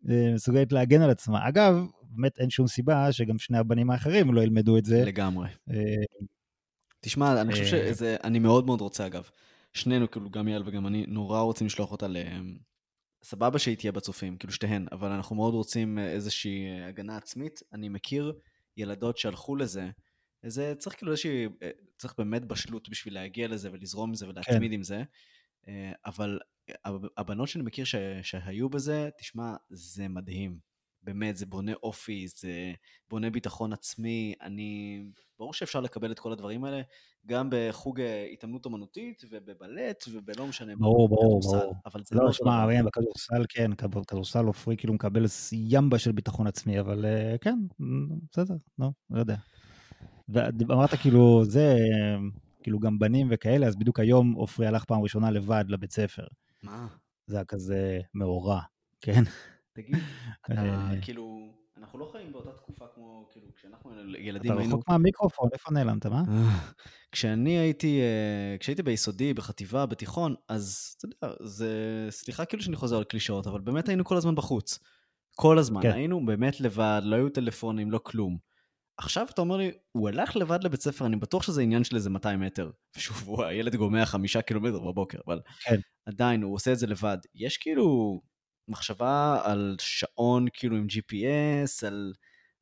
[0.05, 1.49] מסוגלת להגן על עצמה.
[1.49, 5.05] אגב, באמת אין שום סיבה שגם שני הבנים האחרים לא ילמדו את זה.
[5.05, 5.49] לגמרי.
[5.71, 5.77] אה,
[7.01, 9.29] תשמע, אני חושב שזה, אני מאוד מאוד רוצה אגב.
[9.73, 12.17] שנינו, כאילו, גם יעל וגם אני, נורא רוצים לשלוח אותה ל...
[13.25, 17.61] סבבה שהיא תהיה בצופים, כאילו שתיהן, אבל אנחנו מאוד רוצים איזושהי הגנה עצמית.
[17.73, 18.33] אני מכיר
[18.77, 19.91] ילדות שהלכו לזה,
[20.47, 24.71] זה צריך כאילו איזושהי, אה, צריך באמת בשלות בשביל להגיע לזה ולזרום עם זה ולהתמיד
[24.71, 24.73] כן.
[24.73, 25.03] עם זה.
[25.69, 26.39] אה, אבל
[27.17, 30.59] הבנות שאני מכיר ש, שהיו בזה, תשמע, זה מדהים.
[31.03, 32.73] באמת, זה בונה אופי, זה
[33.11, 34.35] בונה ביטחון עצמי.
[34.43, 35.03] אני...
[35.39, 36.83] ברור שאפשר לקבל את כל הדברים האלה,
[37.27, 40.77] גם בחוג אה, התעמלות אומנותית ובבלט ובלא משנה.
[40.77, 41.75] ברור, ברור, ברור.
[41.87, 42.25] אבל זה לא...
[42.25, 43.71] לא, שמע, בכדורסל, כן,
[44.07, 47.05] כדורסל עופרי כאילו מקבל ימבה של ביטחון עצמי, אבל
[47.41, 47.59] כן,
[48.33, 49.37] בסדר, לא, לא יודע.
[50.29, 51.77] ואמרת כאילו, זה,
[52.63, 56.27] כאילו גם בנים וכאלה, אז בדיוק היום עופרי הלך פעם ראשונה לבד לבית ספר.
[56.63, 56.87] מה?
[57.27, 58.61] זה היה כזה מאורע.
[59.01, 59.23] כן.
[59.73, 59.95] תגיד,
[60.47, 60.91] אתה אה.
[61.03, 64.75] כאילו, אנחנו לא חיים באותה תקופה כמו, כאילו, כשאנחנו ילדים אתה היינו...
[64.75, 66.23] רחוק מהמיקרופון, איפה נעלמת, מה?
[66.29, 66.59] אה,
[67.13, 72.97] כשאני הייתי, אה, כשהייתי ביסודי, בחטיבה, בתיכון, אז אתה יודע, זה, סליחה כאילו שאני חוזר
[72.97, 74.79] על קלישאות, אבל באמת היינו כל הזמן בחוץ.
[75.37, 75.93] כל הזמן, כן.
[75.93, 78.52] היינו באמת לבד, לא היו טלפונים, לא כלום.
[79.03, 82.11] עכשיו אתה אומר לי, הוא הלך לבד לבית ספר, אני בטוח שזה עניין של איזה
[82.11, 82.71] 200 מטר.
[82.97, 85.81] ושוב, הוא, הילד גומע חמישה קילומטר בבוקר, אבל כן.
[86.07, 87.19] עדיין, הוא עושה את זה לבד.
[87.35, 88.21] יש כאילו
[88.69, 92.13] מחשבה על שעון כאילו עם GPS, על,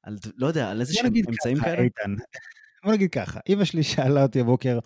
[0.02, 1.82] על לא יודע, על איזה שהם אמצעים ככה, כאלה?
[1.82, 2.14] איתן,
[2.84, 4.78] בוא נגיד ככה, אמא שלי שאלה אותי הבוקר,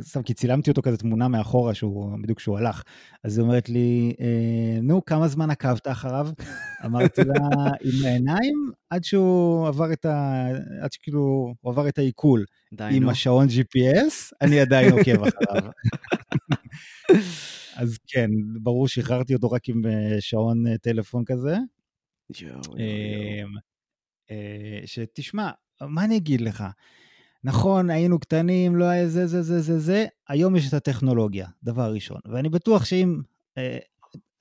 [0.00, 2.82] סתם כי צילמתי אותו כזה תמונה מאחורה, שהוא, בדיוק כשהוא הלך,
[3.24, 6.28] אז היא אומרת לי, אה, נו, כמה זמן עקבת אחריו?
[6.86, 7.34] אמרתי לה,
[7.80, 10.46] עם העיניים, עד שהוא עבר את ה...
[10.82, 12.44] עד שכאילו, הוא עבר את העיכול.
[12.90, 13.10] עם נו.
[13.10, 15.70] השעון GPS, אני עדיין עוקב אחריו.
[17.76, 18.30] אז כן,
[18.62, 21.56] ברור שחררתי אותו רק עם אה, שעון אה, טלפון כזה.
[22.40, 22.78] יואו, יואו.
[22.78, 23.56] אמ,
[24.30, 26.64] אה, שתשמע, מה אני אגיד לך?
[27.44, 31.92] נכון, היינו קטנים, לא היה זה, זה, זה, זה, זה, היום יש את הטכנולוגיה, דבר
[31.94, 32.20] ראשון.
[32.32, 33.20] ואני בטוח שאם,
[33.58, 33.78] אה,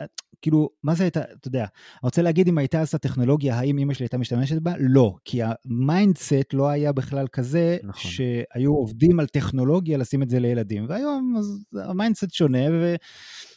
[0.01, 0.05] אה,
[0.41, 3.93] כאילו, מה זה הייתה, אתה יודע, אני רוצה להגיד אם הייתה אז הטכנולוגיה, האם אמא
[3.93, 4.73] שלי הייתה משתמשת בה?
[4.79, 8.11] לא, כי ה mindset לא היה בכלל כזה, נכון.
[8.11, 10.85] שהיו עובדים על טכנולוגיה לשים את זה לילדים.
[10.89, 12.95] והיום אז ה mindset שונה, ו...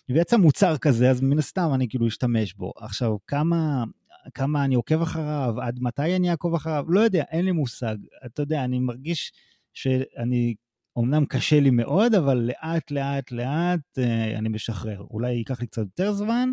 [0.09, 2.73] ויצא מוצר כזה, אז מן הסתם אני כאילו אשתמש בו.
[2.77, 3.85] עכשיו, כמה,
[4.35, 7.97] כמה אני עוקב אחריו, עד מתי אני אעקוב אחריו, לא יודע, אין לי מושג.
[8.27, 9.33] אתה יודע, אני מרגיש
[9.75, 10.55] שאני,
[10.99, 15.01] אמנם קשה לי מאוד, אבל לאט, לאט, לאט אה, אני משחרר.
[15.11, 16.49] אולי ייקח לי קצת יותר זמן,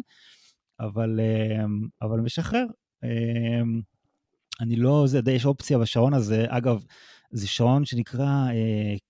[0.79, 1.65] אבל, אה,
[2.01, 2.65] אבל משחרר.
[3.03, 3.61] אה,
[4.61, 6.83] אני לא, זה יש אופציה בשעון הזה, אגב,
[7.31, 8.47] זה שעון שנקרא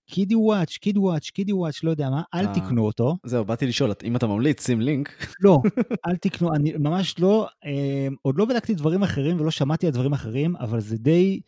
[0.05, 2.53] קידי וואץ', קידי וואץ', קידי וואץ', לא יודע מה, אל אה.
[2.53, 3.17] תקנו אותו.
[3.25, 5.27] זהו, באתי לשאול, אם אתה ממליץ, שים לינק.
[5.39, 5.61] לא,
[6.07, 10.13] אל תקנו, אני ממש לא, אה, עוד לא בדקתי דברים אחרים ולא שמעתי על דברים
[10.13, 11.39] אחרים, אבל זה די,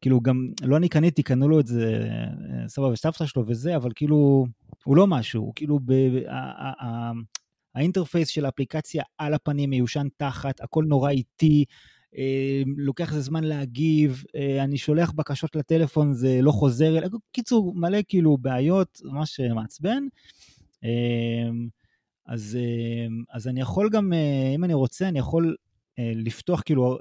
[0.00, 3.90] כאילו גם, לא אני קניתי, קנו לו את זה, אה, סבא וסבתא שלו וזה, אבל
[3.94, 4.46] כאילו,
[4.84, 5.92] הוא לא משהו, הוא כאילו, ב,
[6.28, 7.12] ה- ה- ה-
[7.74, 11.64] האינטרפייס של האפליקציה על הפנים, מיושן תחת, הכל נורא איטי,
[12.76, 16.98] לוקח איזה זמן להגיב, אה, אני שולח בקשות לטלפון, זה לא חוזר.
[17.32, 20.02] קיצור, מלא כאילו בעיות, ממש מעצבן.
[20.84, 21.50] אה,
[22.26, 25.56] אז, אה, אז אני יכול גם, אה, אם אני רוצה, אני יכול
[25.98, 26.98] אה, לפתוח כאילו,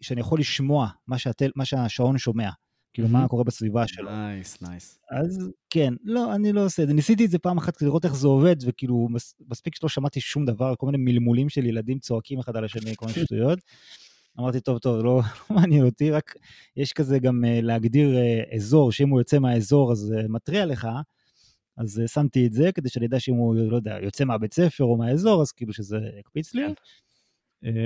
[0.00, 2.50] שאני יכול לשמוע מה, שהטל, מה שהשעון שומע,
[2.92, 3.28] כאילו מה מהמם.
[3.28, 4.10] קורה בסביבה שלו.
[4.10, 4.98] nice, nice.
[5.10, 6.94] אז כן, לא, אני לא עושה את זה.
[6.94, 10.20] ניסיתי את זה פעם אחת כדי לראות איך זה עובד, וכאילו, מס, מספיק שלא שמעתי
[10.20, 13.58] שום דבר, כל מיני מלמולים של ילדים צועקים אחד על השני, כל מיני שטויות.
[14.40, 16.34] אמרתי, טוב, טוב, לא, לא מעניין אותי, רק
[16.76, 20.88] יש כזה גם אה, להגדיר אה, אזור, שאם הוא יוצא מהאזור אז אה, מתריע לך,
[21.76, 24.96] אז שמתי את זה, כדי שאני אדע שאם הוא, לא יודע, יוצא מהבית ספר או
[24.96, 26.62] מהאזור, אז כאילו שזה יקפיץ לי.
[26.66, 26.72] כן.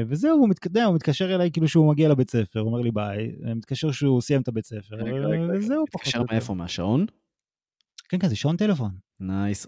[0.08, 3.32] וזהו, הוא מתקדם, הוא מתקשר אליי כאילו שהוא מגיע לבית ספר, הוא אומר לי ביי,
[3.56, 5.58] מתקשר שהוא סיים את הבית ספר, רגע, רגע.
[5.58, 6.34] וזהו, פחות מתקשר או יותר.
[6.34, 6.54] מאיפה?
[6.54, 7.06] מהשעון?
[8.08, 8.90] כן, כן, זה שעון טלפון.
[9.20, 9.66] nice.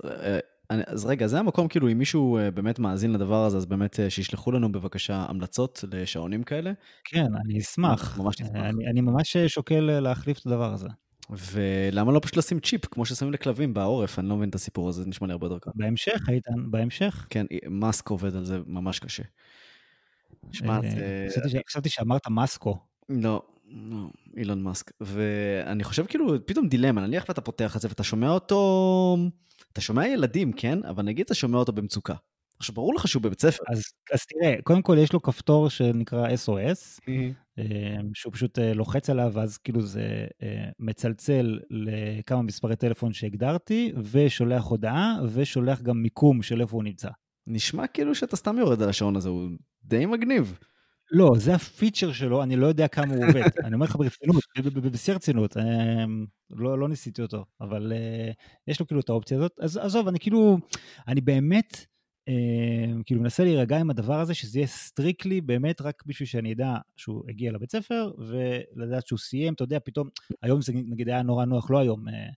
[0.70, 4.00] אני- אז רגע, זה המקום, כאילו, אם מישהו אה, באמת מאזין לדבר הזה, אז באמת
[4.00, 6.72] אה, שישלחו לנו בבקשה המלצות לשעונים כאלה.
[7.04, 8.18] כן, אני אשמח.
[8.18, 8.56] ממש נשמח.
[8.56, 10.88] אה, אני, אני ממש שוקל להחליף את הדבר הזה.
[11.30, 14.18] ולמה לא פשוט לשים צ'יפ, כמו ששמים לכלבים בעורף?
[14.18, 15.70] אני לא מבין את הסיפור הזה, זה נשמע לי הרבה יותר קל.
[15.74, 17.26] בהמשך, איתן, בהמשך.
[17.30, 19.22] כן, מאסק עובד על זה ממש קשה.
[20.52, 21.58] שמע, זה...
[21.68, 22.78] חשבתי שאמרת מסקו.
[23.08, 23.42] לא, לא,
[24.36, 24.90] אילון מאסק.
[25.00, 29.16] ואני חושב כאילו, פתאום דילמה, נניח ואתה פותח את זה ואתה שומע אותו,
[29.72, 30.84] אתה שומע ילדים, כן?
[30.84, 32.14] אבל נגיד אתה שומע אותו במצוקה.
[32.58, 33.64] עכשיו, ברור לך שהוא בבית ספר.
[33.72, 37.00] אז, אז תראה, קודם כל יש לו כפתור שנקרא SOS,
[37.58, 37.64] אה,
[38.14, 44.64] שהוא פשוט אה, לוחץ עליו, ואז כאילו זה אה, מצלצל לכמה מספרי טלפון שהגדרתי, ושולח
[44.64, 47.08] הודעה, ושולח גם מיקום של איפה הוא נמצא.
[47.46, 49.48] נשמע כאילו שאתה סתם יורד על השעון הזה, הוא
[49.82, 50.58] די מגניב.
[51.10, 53.42] לא, זה הפיצ'ר שלו, אני לא יודע כמה הוא עובד.
[53.64, 54.42] אני אומר לך ברצינות,
[54.92, 56.04] בשיא הרצינות, אה,
[56.50, 58.30] לא, לא ניסיתי אותו, אבל אה,
[58.68, 59.52] יש לו כאילו את האופציה הזאת.
[59.60, 60.58] אז עזוב, אני כאילו,
[61.08, 61.86] אני באמת,
[62.28, 66.74] אה, כאילו מנסה להירגע עם הדבר הזה, שזה יהיה strictly באמת רק בשביל שאני אדע
[66.96, 70.08] שהוא הגיע לבית ספר, ולדעת שהוא סיים, אתה יודע, פתאום,
[70.42, 72.28] היום זה נגיד היה נורא נוח, לא היום, אה,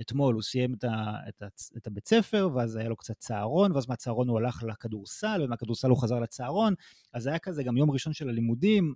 [0.00, 3.72] אתמול הוא סיים את, ה, את, ה, את הבית ספר, ואז היה לו קצת צהרון,
[3.72, 6.74] ואז מהצהרון הוא הלך לכדורסל, ומהכדורסל הוא חזר לצהרון,
[7.12, 8.94] אז היה כזה גם יום ראשון של הלימודים,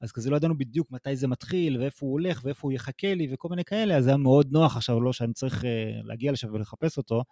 [0.00, 3.28] אז כזה לא ידענו בדיוק מתי זה מתחיל, ואיפה הוא הולך, ואיפה הוא יחכה לי,
[3.32, 5.66] וכל מיני כאלה, אז זה היה מאוד נוח עכשיו, לא שאני צריך uh,
[6.04, 7.24] להגיע לשם ולחפש אותו,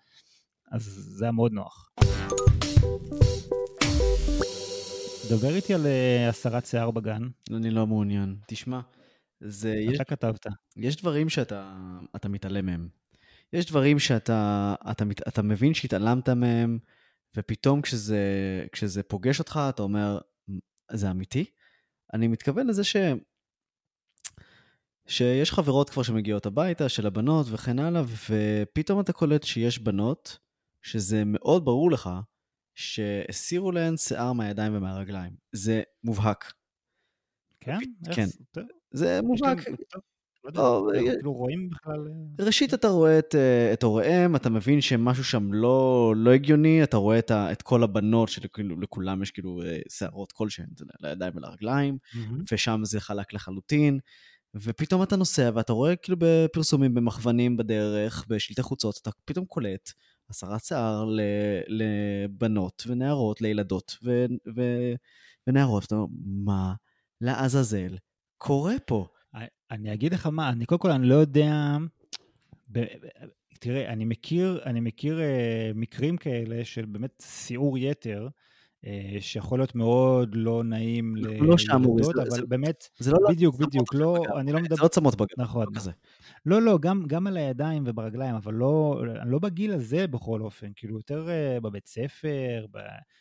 [0.73, 1.91] אז זה היה מאוד נוח.
[5.31, 5.87] דבר איתי על
[6.29, 8.37] הסרת שיער בגן, אני לא מעוניין.
[8.47, 8.81] תשמע,
[9.41, 9.75] זה...
[9.75, 10.47] יש, אתה כתבת.
[10.77, 11.79] יש דברים שאתה
[12.17, 12.89] אתה מתעלם מהם.
[13.53, 16.79] יש דברים שאתה אתה, מת- אתה מבין שהתעלמת מהם,
[17.37, 18.21] ופתאום כשזה,
[18.73, 20.19] כשזה פוגש אותך, אתה אומר,
[20.93, 21.45] זה אמיתי?
[22.15, 22.97] אני מתכוון לזה ש...
[25.07, 30.39] שיש חברות כבר שמגיעות הביתה, של הבנות וכן הלאה, ופתאום אתה קולט שיש בנות,
[30.83, 32.11] שזה מאוד ברור לך,
[32.75, 35.37] שהסירו להן שיער מהידיים ומהרגליים.
[35.53, 36.53] זה מובהק.
[37.61, 37.79] כן?
[38.15, 38.27] כן.
[38.91, 39.59] זה מובהק.
[40.55, 42.09] לא, כאילו רואים בכלל...
[42.41, 46.83] אה, ראשית, אתה רואה את, אה, את הוריהם, אתה מבין שמשהו שם לא, לא הגיוני,
[46.83, 50.67] אתה רואה את, ה, את כל הבנות, שלכולם יש כאילו אה, שערות כלשהן,
[51.01, 52.43] לידיים ולרגליים, mm-hmm.
[52.53, 53.99] ושם זה חלק לחלוטין.
[54.55, 59.93] ופתאום אתה נוסע ואתה רואה כאילו בפרסומים, במכוונים בדרך, בשלטי חוצות, אתה פתאום קולט
[60.31, 61.09] הסרת שיער
[61.69, 64.27] לבנות ונערות, לילדות ו,
[64.57, 64.63] ו,
[65.47, 66.07] ונערות, ואתה אומר,
[66.45, 66.75] מה
[67.21, 67.97] לעזאזל
[68.39, 69.07] קורה פה?
[69.71, 71.77] אני אגיד לך מה, אני קודם כל, אני לא יודע...
[72.73, 72.85] ב,
[73.61, 78.29] תראה, אני מכיר, אני מכיר uh, מקרים כאלה של באמת סיעור יתר,
[79.21, 84.17] שיכול להיות מאוד לא נעים לא שם, אבל זה, באמת, זה לא בדיוק, בדיוק, לא,
[84.39, 84.77] אני לא מדבר...
[84.77, 85.67] זה לא צמות בגב, נכון.
[85.75, 85.91] כזה.
[86.47, 90.97] לא, לא, גם, גם על הידיים וברגליים, אבל לא, לא בגיל הזה בכל אופן, כאילו
[90.97, 92.67] יותר uh, בבית ספר,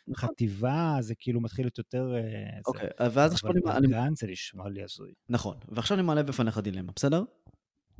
[0.08, 0.28] נכון.
[0.28, 2.14] בחטיבה, זה כאילו מתחיל להיות יותר...
[2.14, 3.60] Uh, אוקיי, זה, ואז עכשיו אני...
[3.64, 5.12] אבל בגן זה נשמע לי הזוי.
[5.28, 7.22] נכון, ועכשיו אני מעלה בפניך דילמה, בסדר?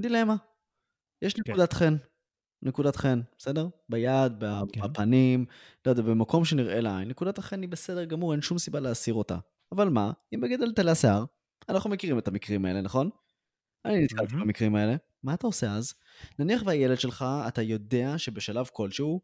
[0.01, 0.37] דילמה.
[1.23, 1.43] יש כן.
[1.47, 1.73] נקודת.
[1.73, 1.97] חן.
[2.63, 3.69] נקודת חן, בסדר?
[3.89, 4.81] ביד, כן.
[4.81, 5.47] בפנים,
[5.87, 9.39] לא יודע, במקום שנראה לעין, נקודת החן היא בסדר גמור, אין שום סיבה להסיר אותה.
[9.73, 11.25] אבל מה, אם בגדל תלה שיער,
[11.69, 13.11] אנחנו מכירים את המקרים האלה, נכון?
[13.85, 14.35] אני נתקלתי.
[14.35, 14.97] במקרים האלה.
[15.23, 15.95] מה אתה עושה אז?
[16.39, 19.21] נניח והילד שלך, אתה יודע שבשלב כלשהו,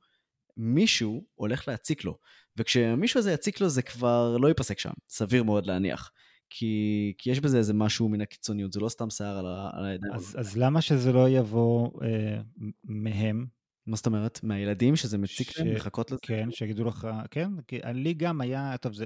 [0.56, 2.18] מישהו הולך להציק לו.
[2.56, 6.10] וכשמישהו הזה יציק לו, זה כבר לא ייפסק שם, סביר מאוד להניח.
[6.54, 10.14] כי, כי יש בזה איזה משהו מן הקיצוניות, זה לא סתם שיער על, על הידיים.
[10.14, 12.40] אז, אז למה שזה לא יבוא אה,
[12.84, 13.46] מהם?
[13.86, 14.40] מה זאת אומרת?
[14.42, 15.58] מהילדים שזה מציק ש...
[15.58, 16.20] להם לחכות לזה?
[16.22, 19.04] כן, שיגידו לך, כן, כי לי גם היה, טוב, זה,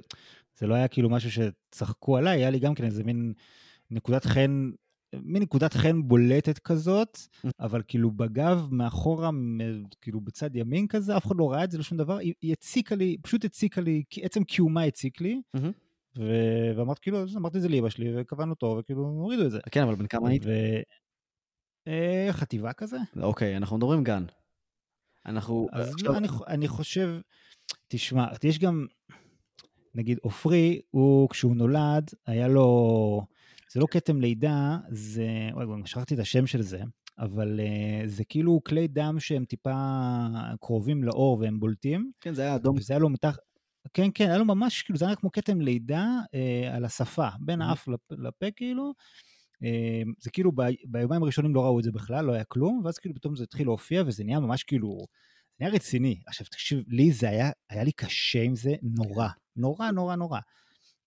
[0.59, 3.33] זה לא היה כאילו משהו שצחקו עליי, היה לי גם כן איזה מין
[3.91, 4.71] נקודת חן
[5.23, 7.49] מין נקודת חן בולטת כזאת, mm.
[7.61, 9.31] אבל כאילו בגב, מאחורה,
[10.01, 12.53] כאילו בצד ימין כזה, אף אחד לא ראה את זה, לא שום דבר, היא, היא
[12.53, 15.41] הציקה לי, פשוט הציקה לי, עצם קיומה הציק לי,
[16.77, 19.59] ואמרתי כאילו, אמרתי את זה לאמא שלי, וקבענו טוב, וכאילו הורידו את זה.
[19.71, 20.43] כן, אבל בן כמה היית?
[21.89, 22.97] אה, חטיבה כזה.
[23.23, 24.25] אוקיי, אנחנו מדברים גן.
[25.27, 25.69] אנחנו...
[25.73, 27.21] אז לא, אני, אני חושב,
[27.89, 28.87] תשמע, יש גם,
[29.95, 33.27] נגיד עופרי, הוא, כשהוא נולד, היה לו...
[33.73, 36.83] זה לא כתם לידה, זה, אוי, כבר שכחתי את השם של זה,
[37.19, 39.75] אבל uh, זה כאילו כלי דם שהם טיפה
[40.61, 42.11] קרובים לאור והם בולטים.
[42.21, 42.77] כן, זה היה אדום.
[42.77, 43.37] וזה היה לו מתח...
[43.95, 47.63] כן, כן, היה לו ממש, כאילו, זה היה כמו כתם לידה uh, על השפה, בין
[47.63, 48.93] האף לפה, כאילו.
[49.55, 52.99] Uh, זה כאילו, ב, ביומיים הראשונים לא ראו את זה בכלל, לא היה כלום, ואז
[52.99, 54.99] כאילו פתאום זה התחיל להופיע, וזה נהיה ממש כאילו,
[55.59, 56.21] זה נהיה רציני.
[56.27, 60.39] עכשיו, תקשיב, לי זה היה, היה לי קשה עם זה נורא, נורא, נורא, נורא.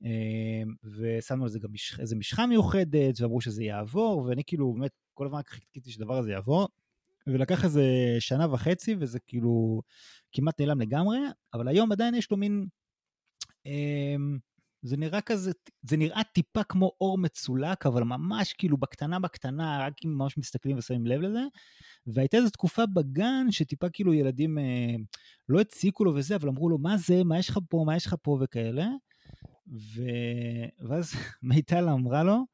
[0.04, 2.00] אמ, ושמנו על זה גם מש...
[2.00, 6.68] איזה משחה מיוחדת, ואמרו שזה יעבור, ואני כאילו באמת כל הזמן חיכיתי שהדבר הזה יעבור,
[7.34, 7.84] ולקח איזה
[8.20, 9.82] שנה וחצי, וזה כאילו
[10.32, 11.18] כמעט נעלם לגמרי,
[11.54, 12.66] אבל היום עדיין יש לו מין...
[13.66, 14.38] אמ,
[14.82, 15.52] זה נראה כזה,
[15.82, 20.78] זה נראה טיפה כמו אור מצולק, אבל ממש כאילו בקטנה בקטנה, רק אם ממש מסתכלים
[20.78, 21.42] ושמים לב לזה.
[22.08, 24.96] והייתה איזו תקופה בגן שטיפה כאילו ילדים אה,
[25.50, 28.06] לא הציקו לו וזה, אבל אמרו לו, מה זה, מה יש לך פה, מה יש
[28.06, 28.88] לך פה וכאלה.
[29.68, 30.04] ו...
[30.90, 31.12] ואז
[31.44, 32.46] מיטל אמרה לו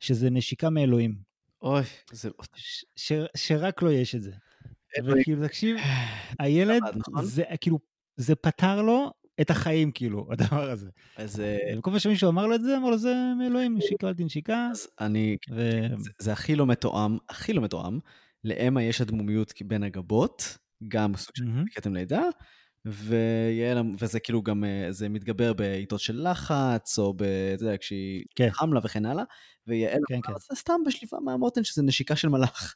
[0.00, 1.31] שזה נשיקה מאלוהים.
[1.62, 1.82] אוי,
[2.12, 2.30] זה...
[2.54, 2.84] ש...
[2.96, 3.12] ש...
[3.36, 4.32] שרק לו יש את זה.
[5.04, 5.76] וכאילו, תקשיב,
[6.40, 7.24] הילד, נכון?
[7.24, 7.78] זה כאילו,
[8.16, 10.90] זה פתר לו את החיים, כאילו, הדבר הזה.
[11.16, 11.40] אז...
[11.40, 14.68] אה, וכל פעם שמישהו אמר לו את זה, אמר לו, זה מאלוהים, קיבלתי נשיקה.
[14.70, 15.36] אז אני...
[15.50, 15.70] ו...
[15.98, 17.98] זה, זה הכי לא מתואם, הכי לא מתואם.
[18.44, 20.58] לאמה יש הדמומיות בין הגבות,
[20.88, 21.44] גם סוג של
[21.74, 22.22] כתם לידה,
[22.84, 27.22] ויעל, וזה כאילו גם, אה, זה מתגבר בעיתות של לחץ, או ב...
[27.54, 28.48] אתה יודע, כשהיא כן.
[28.50, 29.24] חם לה וכן הלאה,
[29.66, 30.32] ויעל כן, כן.
[30.50, 32.74] זה סתם בשליפה מהמותן, שזה נשיקה של מלאך.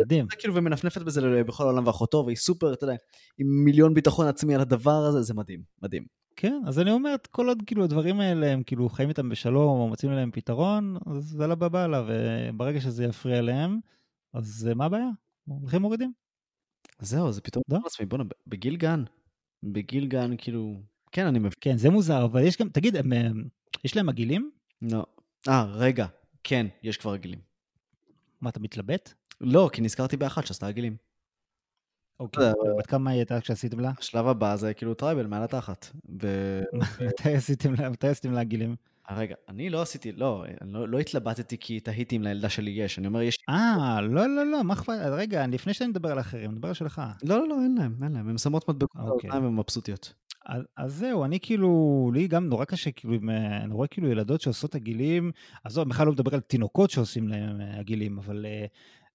[0.00, 0.26] מדהים.
[0.38, 2.94] כאילו, ומנפנפת בזה בכל העולם ואחותו, והיא סופר, אתה יודע,
[3.38, 6.06] עם מיליון ביטחון עצמי על הדבר הזה, זה מדהים, מדהים.
[6.36, 9.88] כן, אז אני אומר, כל עוד כאילו הדברים האלה, הם כאילו חיים איתם בשלום, או
[9.88, 13.78] מוצאים להם פתרון, אז זה לא בבעלה, וברגע שזה יפריע להם,
[14.34, 15.08] אז מה הבעיה?
[15.46, 16.23] הולכים מורידים.
[16.98, 19.04] זהו, זה פתאום לא עצמי, בואנה, בגיל גן,
[19.62, 20.74] בגיל גן, כאילו,
[21.12, 21.52] כן, אני מבין.
[21.60, 23.12] כן, זה מוזר, אבל יש גם, תגיד, הם,
[23.84, 24.50] יש להם עגילים?
[24.82, 25.06] לא.
[25.48, 26.06] אה, רגע,
[26.44, 27.38] כן, יש כבר עגילים.
[28.40, 29.14] מה, אתה מתלבט?
[29.40, 30.96] לא, כי נזכרתי באחת שעשתה עגילים.
[32.20, 33.92] אוקיי, בת כמה היא הייתה כשעשיתם לה?
[33.98, 35.86] השלב הבא זה כאילו tribal מעל התחת.
[37.90, 38.76] מתי עשיתם לה עגילים?
[39.10, 43.06] רגע, אני לא עשיתי, לא, לא, לא התלבטתי כי תהיתי אם לילדה שלי יש, אני
[43.06, 43.38] אומר יש...
[43.48, 44.92] אה, לא, לא, לא, מה אכפת?
[45.12, 47.02] רגע, לפני שאני מדבר על אחרים, אני מדבר על שלך.
[47.22, 49.30] לא, לא, לא, אין להם, אין להם, הן שמות מדבקות על אוקיי.
[49.30, 50.12] והן מבסוטיות.
[50.46, 54.40] אז, אז זהו, אני כאילו, לי גם נורא קשה, כאילו, אה, אני רואה כאילו ילדות
[54.40, 55.30] שעושות עגילים,
[55.64, 58.66] עזוב, בכלל לא מדבר על תינוקות שעושים להם אה, עגילים, אבל, אה,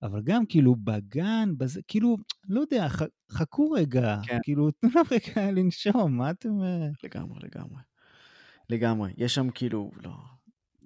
[0.04, 2.18] אבל גם כאילו בגן, בזה, כאילו,
[2.50, 4.38] לא יודע, ח, חכו רגע, כן.
[4.44, 6.62] כאילו, תנו להם רגע לנשום, מה אתם...
[6.64, 7.82] אה, לגמרי, לגמרי.
[8.70, 9.12] לגמרי.
[9.18, 10.12] יש שם כאילו, לא,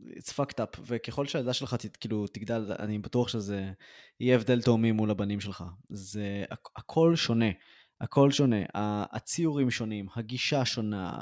[0.09, 3.71] it's fucked up, וככל שהילדה שלך ת, כאילו תגדל, אני בטוח שזה
[4.19, 5.63] יהיה הבדל תאומי מול הבנים שלך.
[5.89, 7.45] זה, הכ- הכל שונה,
[8.01, 8.57] הכל שונה.
[9.13, 11.19] הציורים שונים, הגישה שונה,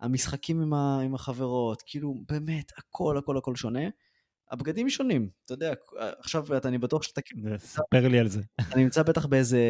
[0.00, 3.80] המשחקים עם, ה, עם החברות, כאילו, באמת, הכל, הכל, הכל שונה.
[4.50, 5.72] הבגדים שונים, אתה יודע,
[6.18, 8.40] עכשיו אתה- אני בטוח שאתה כאילו ספר לי על זה.
[8.60, 9.60] אתה נמצא בטח באיזה,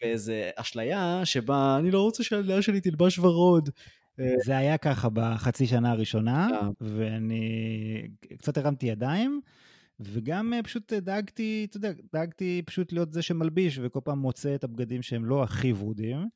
[0.00, 3.68] באיזה אשליה שבה אני לא רוצה שהילדה שלי תלבש ורוד.
[4.44, 6.68] זה היה ככה בחצי שנה הראשונה, אה.
[6.80, 8.08] ואני
[8.38, 9.40] קצת הרמתי ידיים,
[10.00, 14.64] וגם אה, פשוט דאגתי, אתה יודע, דאגתי פשוט להיות זה שמלביש, וכל פעם מוצא את
[14.64, 16.28] הבגדים שהם לא הכי ורודים.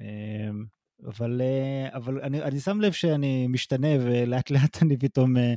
[0.00, 0.64] אמ,
[1.06, 5.54] אבל, אה, אבל אני, אני שם לב שאני משתנה, ולאט לאט אני פתאום אה,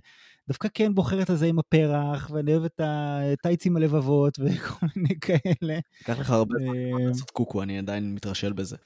[0.47, 5.79] דווקא כן בוחר את הזה עם הפרח, ואני אוהב את הטייצים הלבבות וכל מיני כאלה.
[5.99, 8.77] ייקח לך הרבה זמן אמ, לעשות קוקו, אני עדיין מתרשל בזה.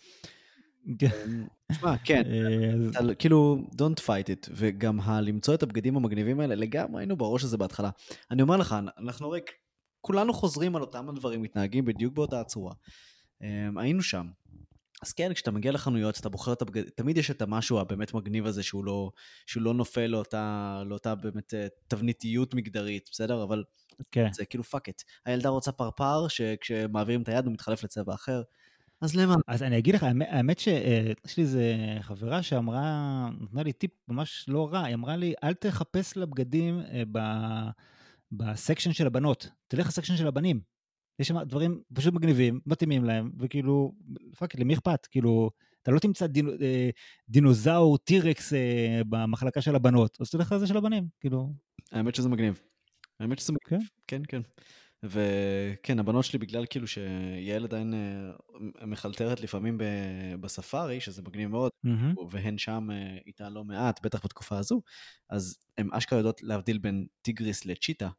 [1.72, 7.02] תשמע, כן, אה, אתה כאילו, don't fight it, וגם למצוא את הבגדים המגניבים האלה, לגמרי
[7.02, 7.90] היינו בראש הזה בהתחלה.
[8.32, 9.40] אני אומר לך, אנחנו הרי
[10.02, 12.74] כולנו חוזרים על אותם הדברים, מתנהגים בדיוק באותה הצורה.
[13.44, 14.28] אמ, היינו שם.
[15.02, 18.46] אז כן, כשאתה מגיע לחנויות, אתה בוחר את הבגדים, תמיד יש את המשהו הבאמת מגניב
[18.46, 19.12] הזה שהוא לא,
[19.46, 23.44] שהוא לא נופל לאותה, לאותה באמת אה, תבניתיות מגדרית, בסדר?
[23.44, 23.64] אבל
[24.12, 24.28] כן.
[24.34, 25.02] זה כאילו fuck it.
[25.26, 28.42] הילדה רוצה פרפר, שכשמעבירים את היד הוא מתחלף לצבע אחר.
[29.02, 29.36] אז למה?
[29.48, 34.46] אז אני אגיד לך, האמת- האמת שיש לי איזה חברה שאמרה, נתנה לי טיפ ממש
[34.48, 37.70] לא רע, היא אמרה לי, אל תחפש לה בגדים אה, ב-
[38.32, 40.62] ב section של הבנות, תלך ל section של הבנים.
[41.20, 43.94] יש שם דברים פשוט מגניבים, מתאימים להם, וכאילו,
[44.38, 45.06] fuck, למי אכפת?
[45.12, 45.50] כאילו,
[45.82, 46.90] אתה לא תמצא דינו, אה,
[47.30, 51.54] דינוזאור T-Rex אה, במחלקה של הבנות, אז תלך לזה של הבנים, כאילו,
[51.92, 52.62] האמת שזה מגניב.
[53.20, 53.76] האמת שזה כן.
[53.76, 54.42] מגניב, כן, כן.
[55.04, 61.72] וכן, הבנות שלי, בגלל כאילו שיעל עדיין אה, מחלטרת לפעמים ב- בספארי, שזה מגניב מאוד,
[61.84, 62.14] מהמם.
[62.32, 64.82] והן שם אה, איתה לא מעט, בטח בתקופה הזו,
[65.30, 68.10] אז הן אשכרה יודעות להבדיל בין טיגריס לצ'יטה.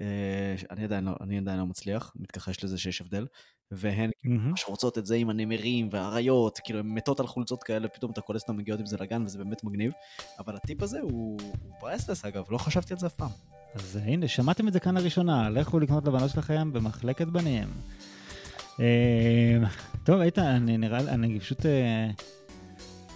[0.00, 3.26] אה, אני עדיין לא, אני עדיין לא מצליח, מתכחש לזה שיש הבדל,
[3.70, 4.10] והן.
[4.24, 8.20] ממש רוצות את זה עם הנמרים והאריות, כאילו הן מתות על חולצות כאלה, פתאום אתה
[8.20, 9.92] קולט אותן מגיעות עם זה לגן וזה באמת מגניב,
[10.38, 13.61] אבל הטיפ הזה הוא הוא ברסלס אגב, לא חשבתי על זה אף פעם.
[13.74, 17.68] אז הנה, שמעתם את זה כאן לראשונה, לכו לקנות לבנות שלכם במחלקת בנים.
[18.80, 19.58] אה,
[20.04, 22.10] טוב, איתן, אני נראה אני פשוט אה,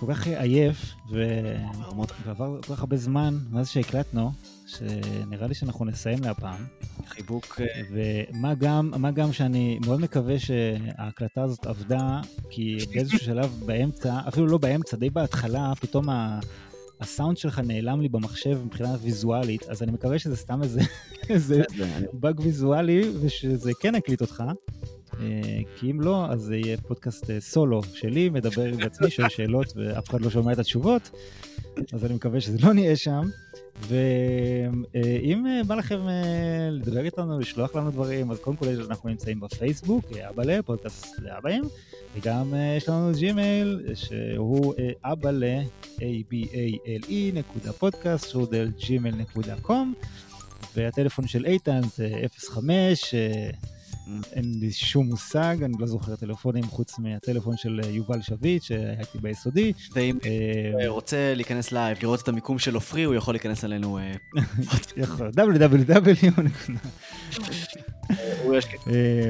[0.00, 4.32] כל כך עייף, ועבר כל כך הרבה זמן מאז שהקלטנו,
[4.66, 6.66] שנראה לי שאנחנו נסיים להפעם.
[7.08, 14.20] חיבוק, ומה גם, מה גם שאני מאוד מקווה שההקלטה הזאת עבדה, כי באיזשהו שלב באמצע,
[14.28, 16.40] אפילו לא באמצע, די בהתחלה, פתאום ה...
[17.00, 20.80] הסאונד שלך נעלם לי במחשב מבחינה ויזואלית, אז אני מקווה שזה סתם איזה,
[21.30, 21.62] איזה
[22.12, 24.42] באג ויזואלי, ושזה כן יקליט אותך.
[25.20, 29.28] אה, כי אם לא, אז זה יהיה פודקאסט אה, סולו שלי, מדבר עם עצמי, שואל
[29.28, 31.10] שאלות ואף אחד לא שומע את התשובות,
[31.92, 33.28] אז אני מקווה שזה לא נהיה שם.
[33.80, 40.04] ואם בא לכם אה, לדבר איתנו, לשלוח לנו דברים, אז קודם כל אנחנו נמצאים בפייסבוק,
[40.16, 41.64] אה, אבאלה, פודקאסט לאבאים,
[42.16, 45.60] וגם אה, יש לנו ג'ימייל, שהוא אה, אבאלה,
[45.96, 49.94] a-b-a-l-e נקודה פודקאסט, שטרודל ג'ימייל נקודה com.
[50.76, 53.50] והטלפון של איתן זה 05, אה,
[54.32, 59.00] אין לי שום מושג, אני לא זוכר טלפונים חוץ מהטלפון של אה, יובל שביט שהיה
[59.00, 59.72] איתי ביסודי.
[59.94, 63.98] ואם אה, רוצה להיכנס live, לראות את המיקום של עופרי, הוא יכול להיכנס אלינו.
[63.98, 64.12] אה,
[64.96, 66.28] יכול, www.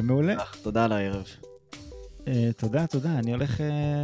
[0.03, 0.35] מעולה.
[0.63, 1.27] תודה על הערב.
[2.57, 3.61] תודה, תודה, אני הולך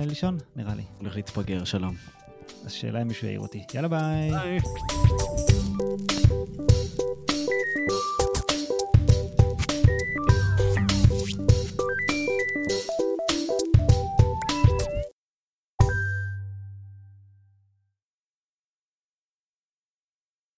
[0.07, 0.83] לישון, נראה לי.
[0.99, 1.95] הולך להתפגר, שלום.
[2.65, 3.65] השאלה אם מישהו יעיר אותי.
[3.75, 4.31] יאללה ביי.
[4.31, 4.59] ביי.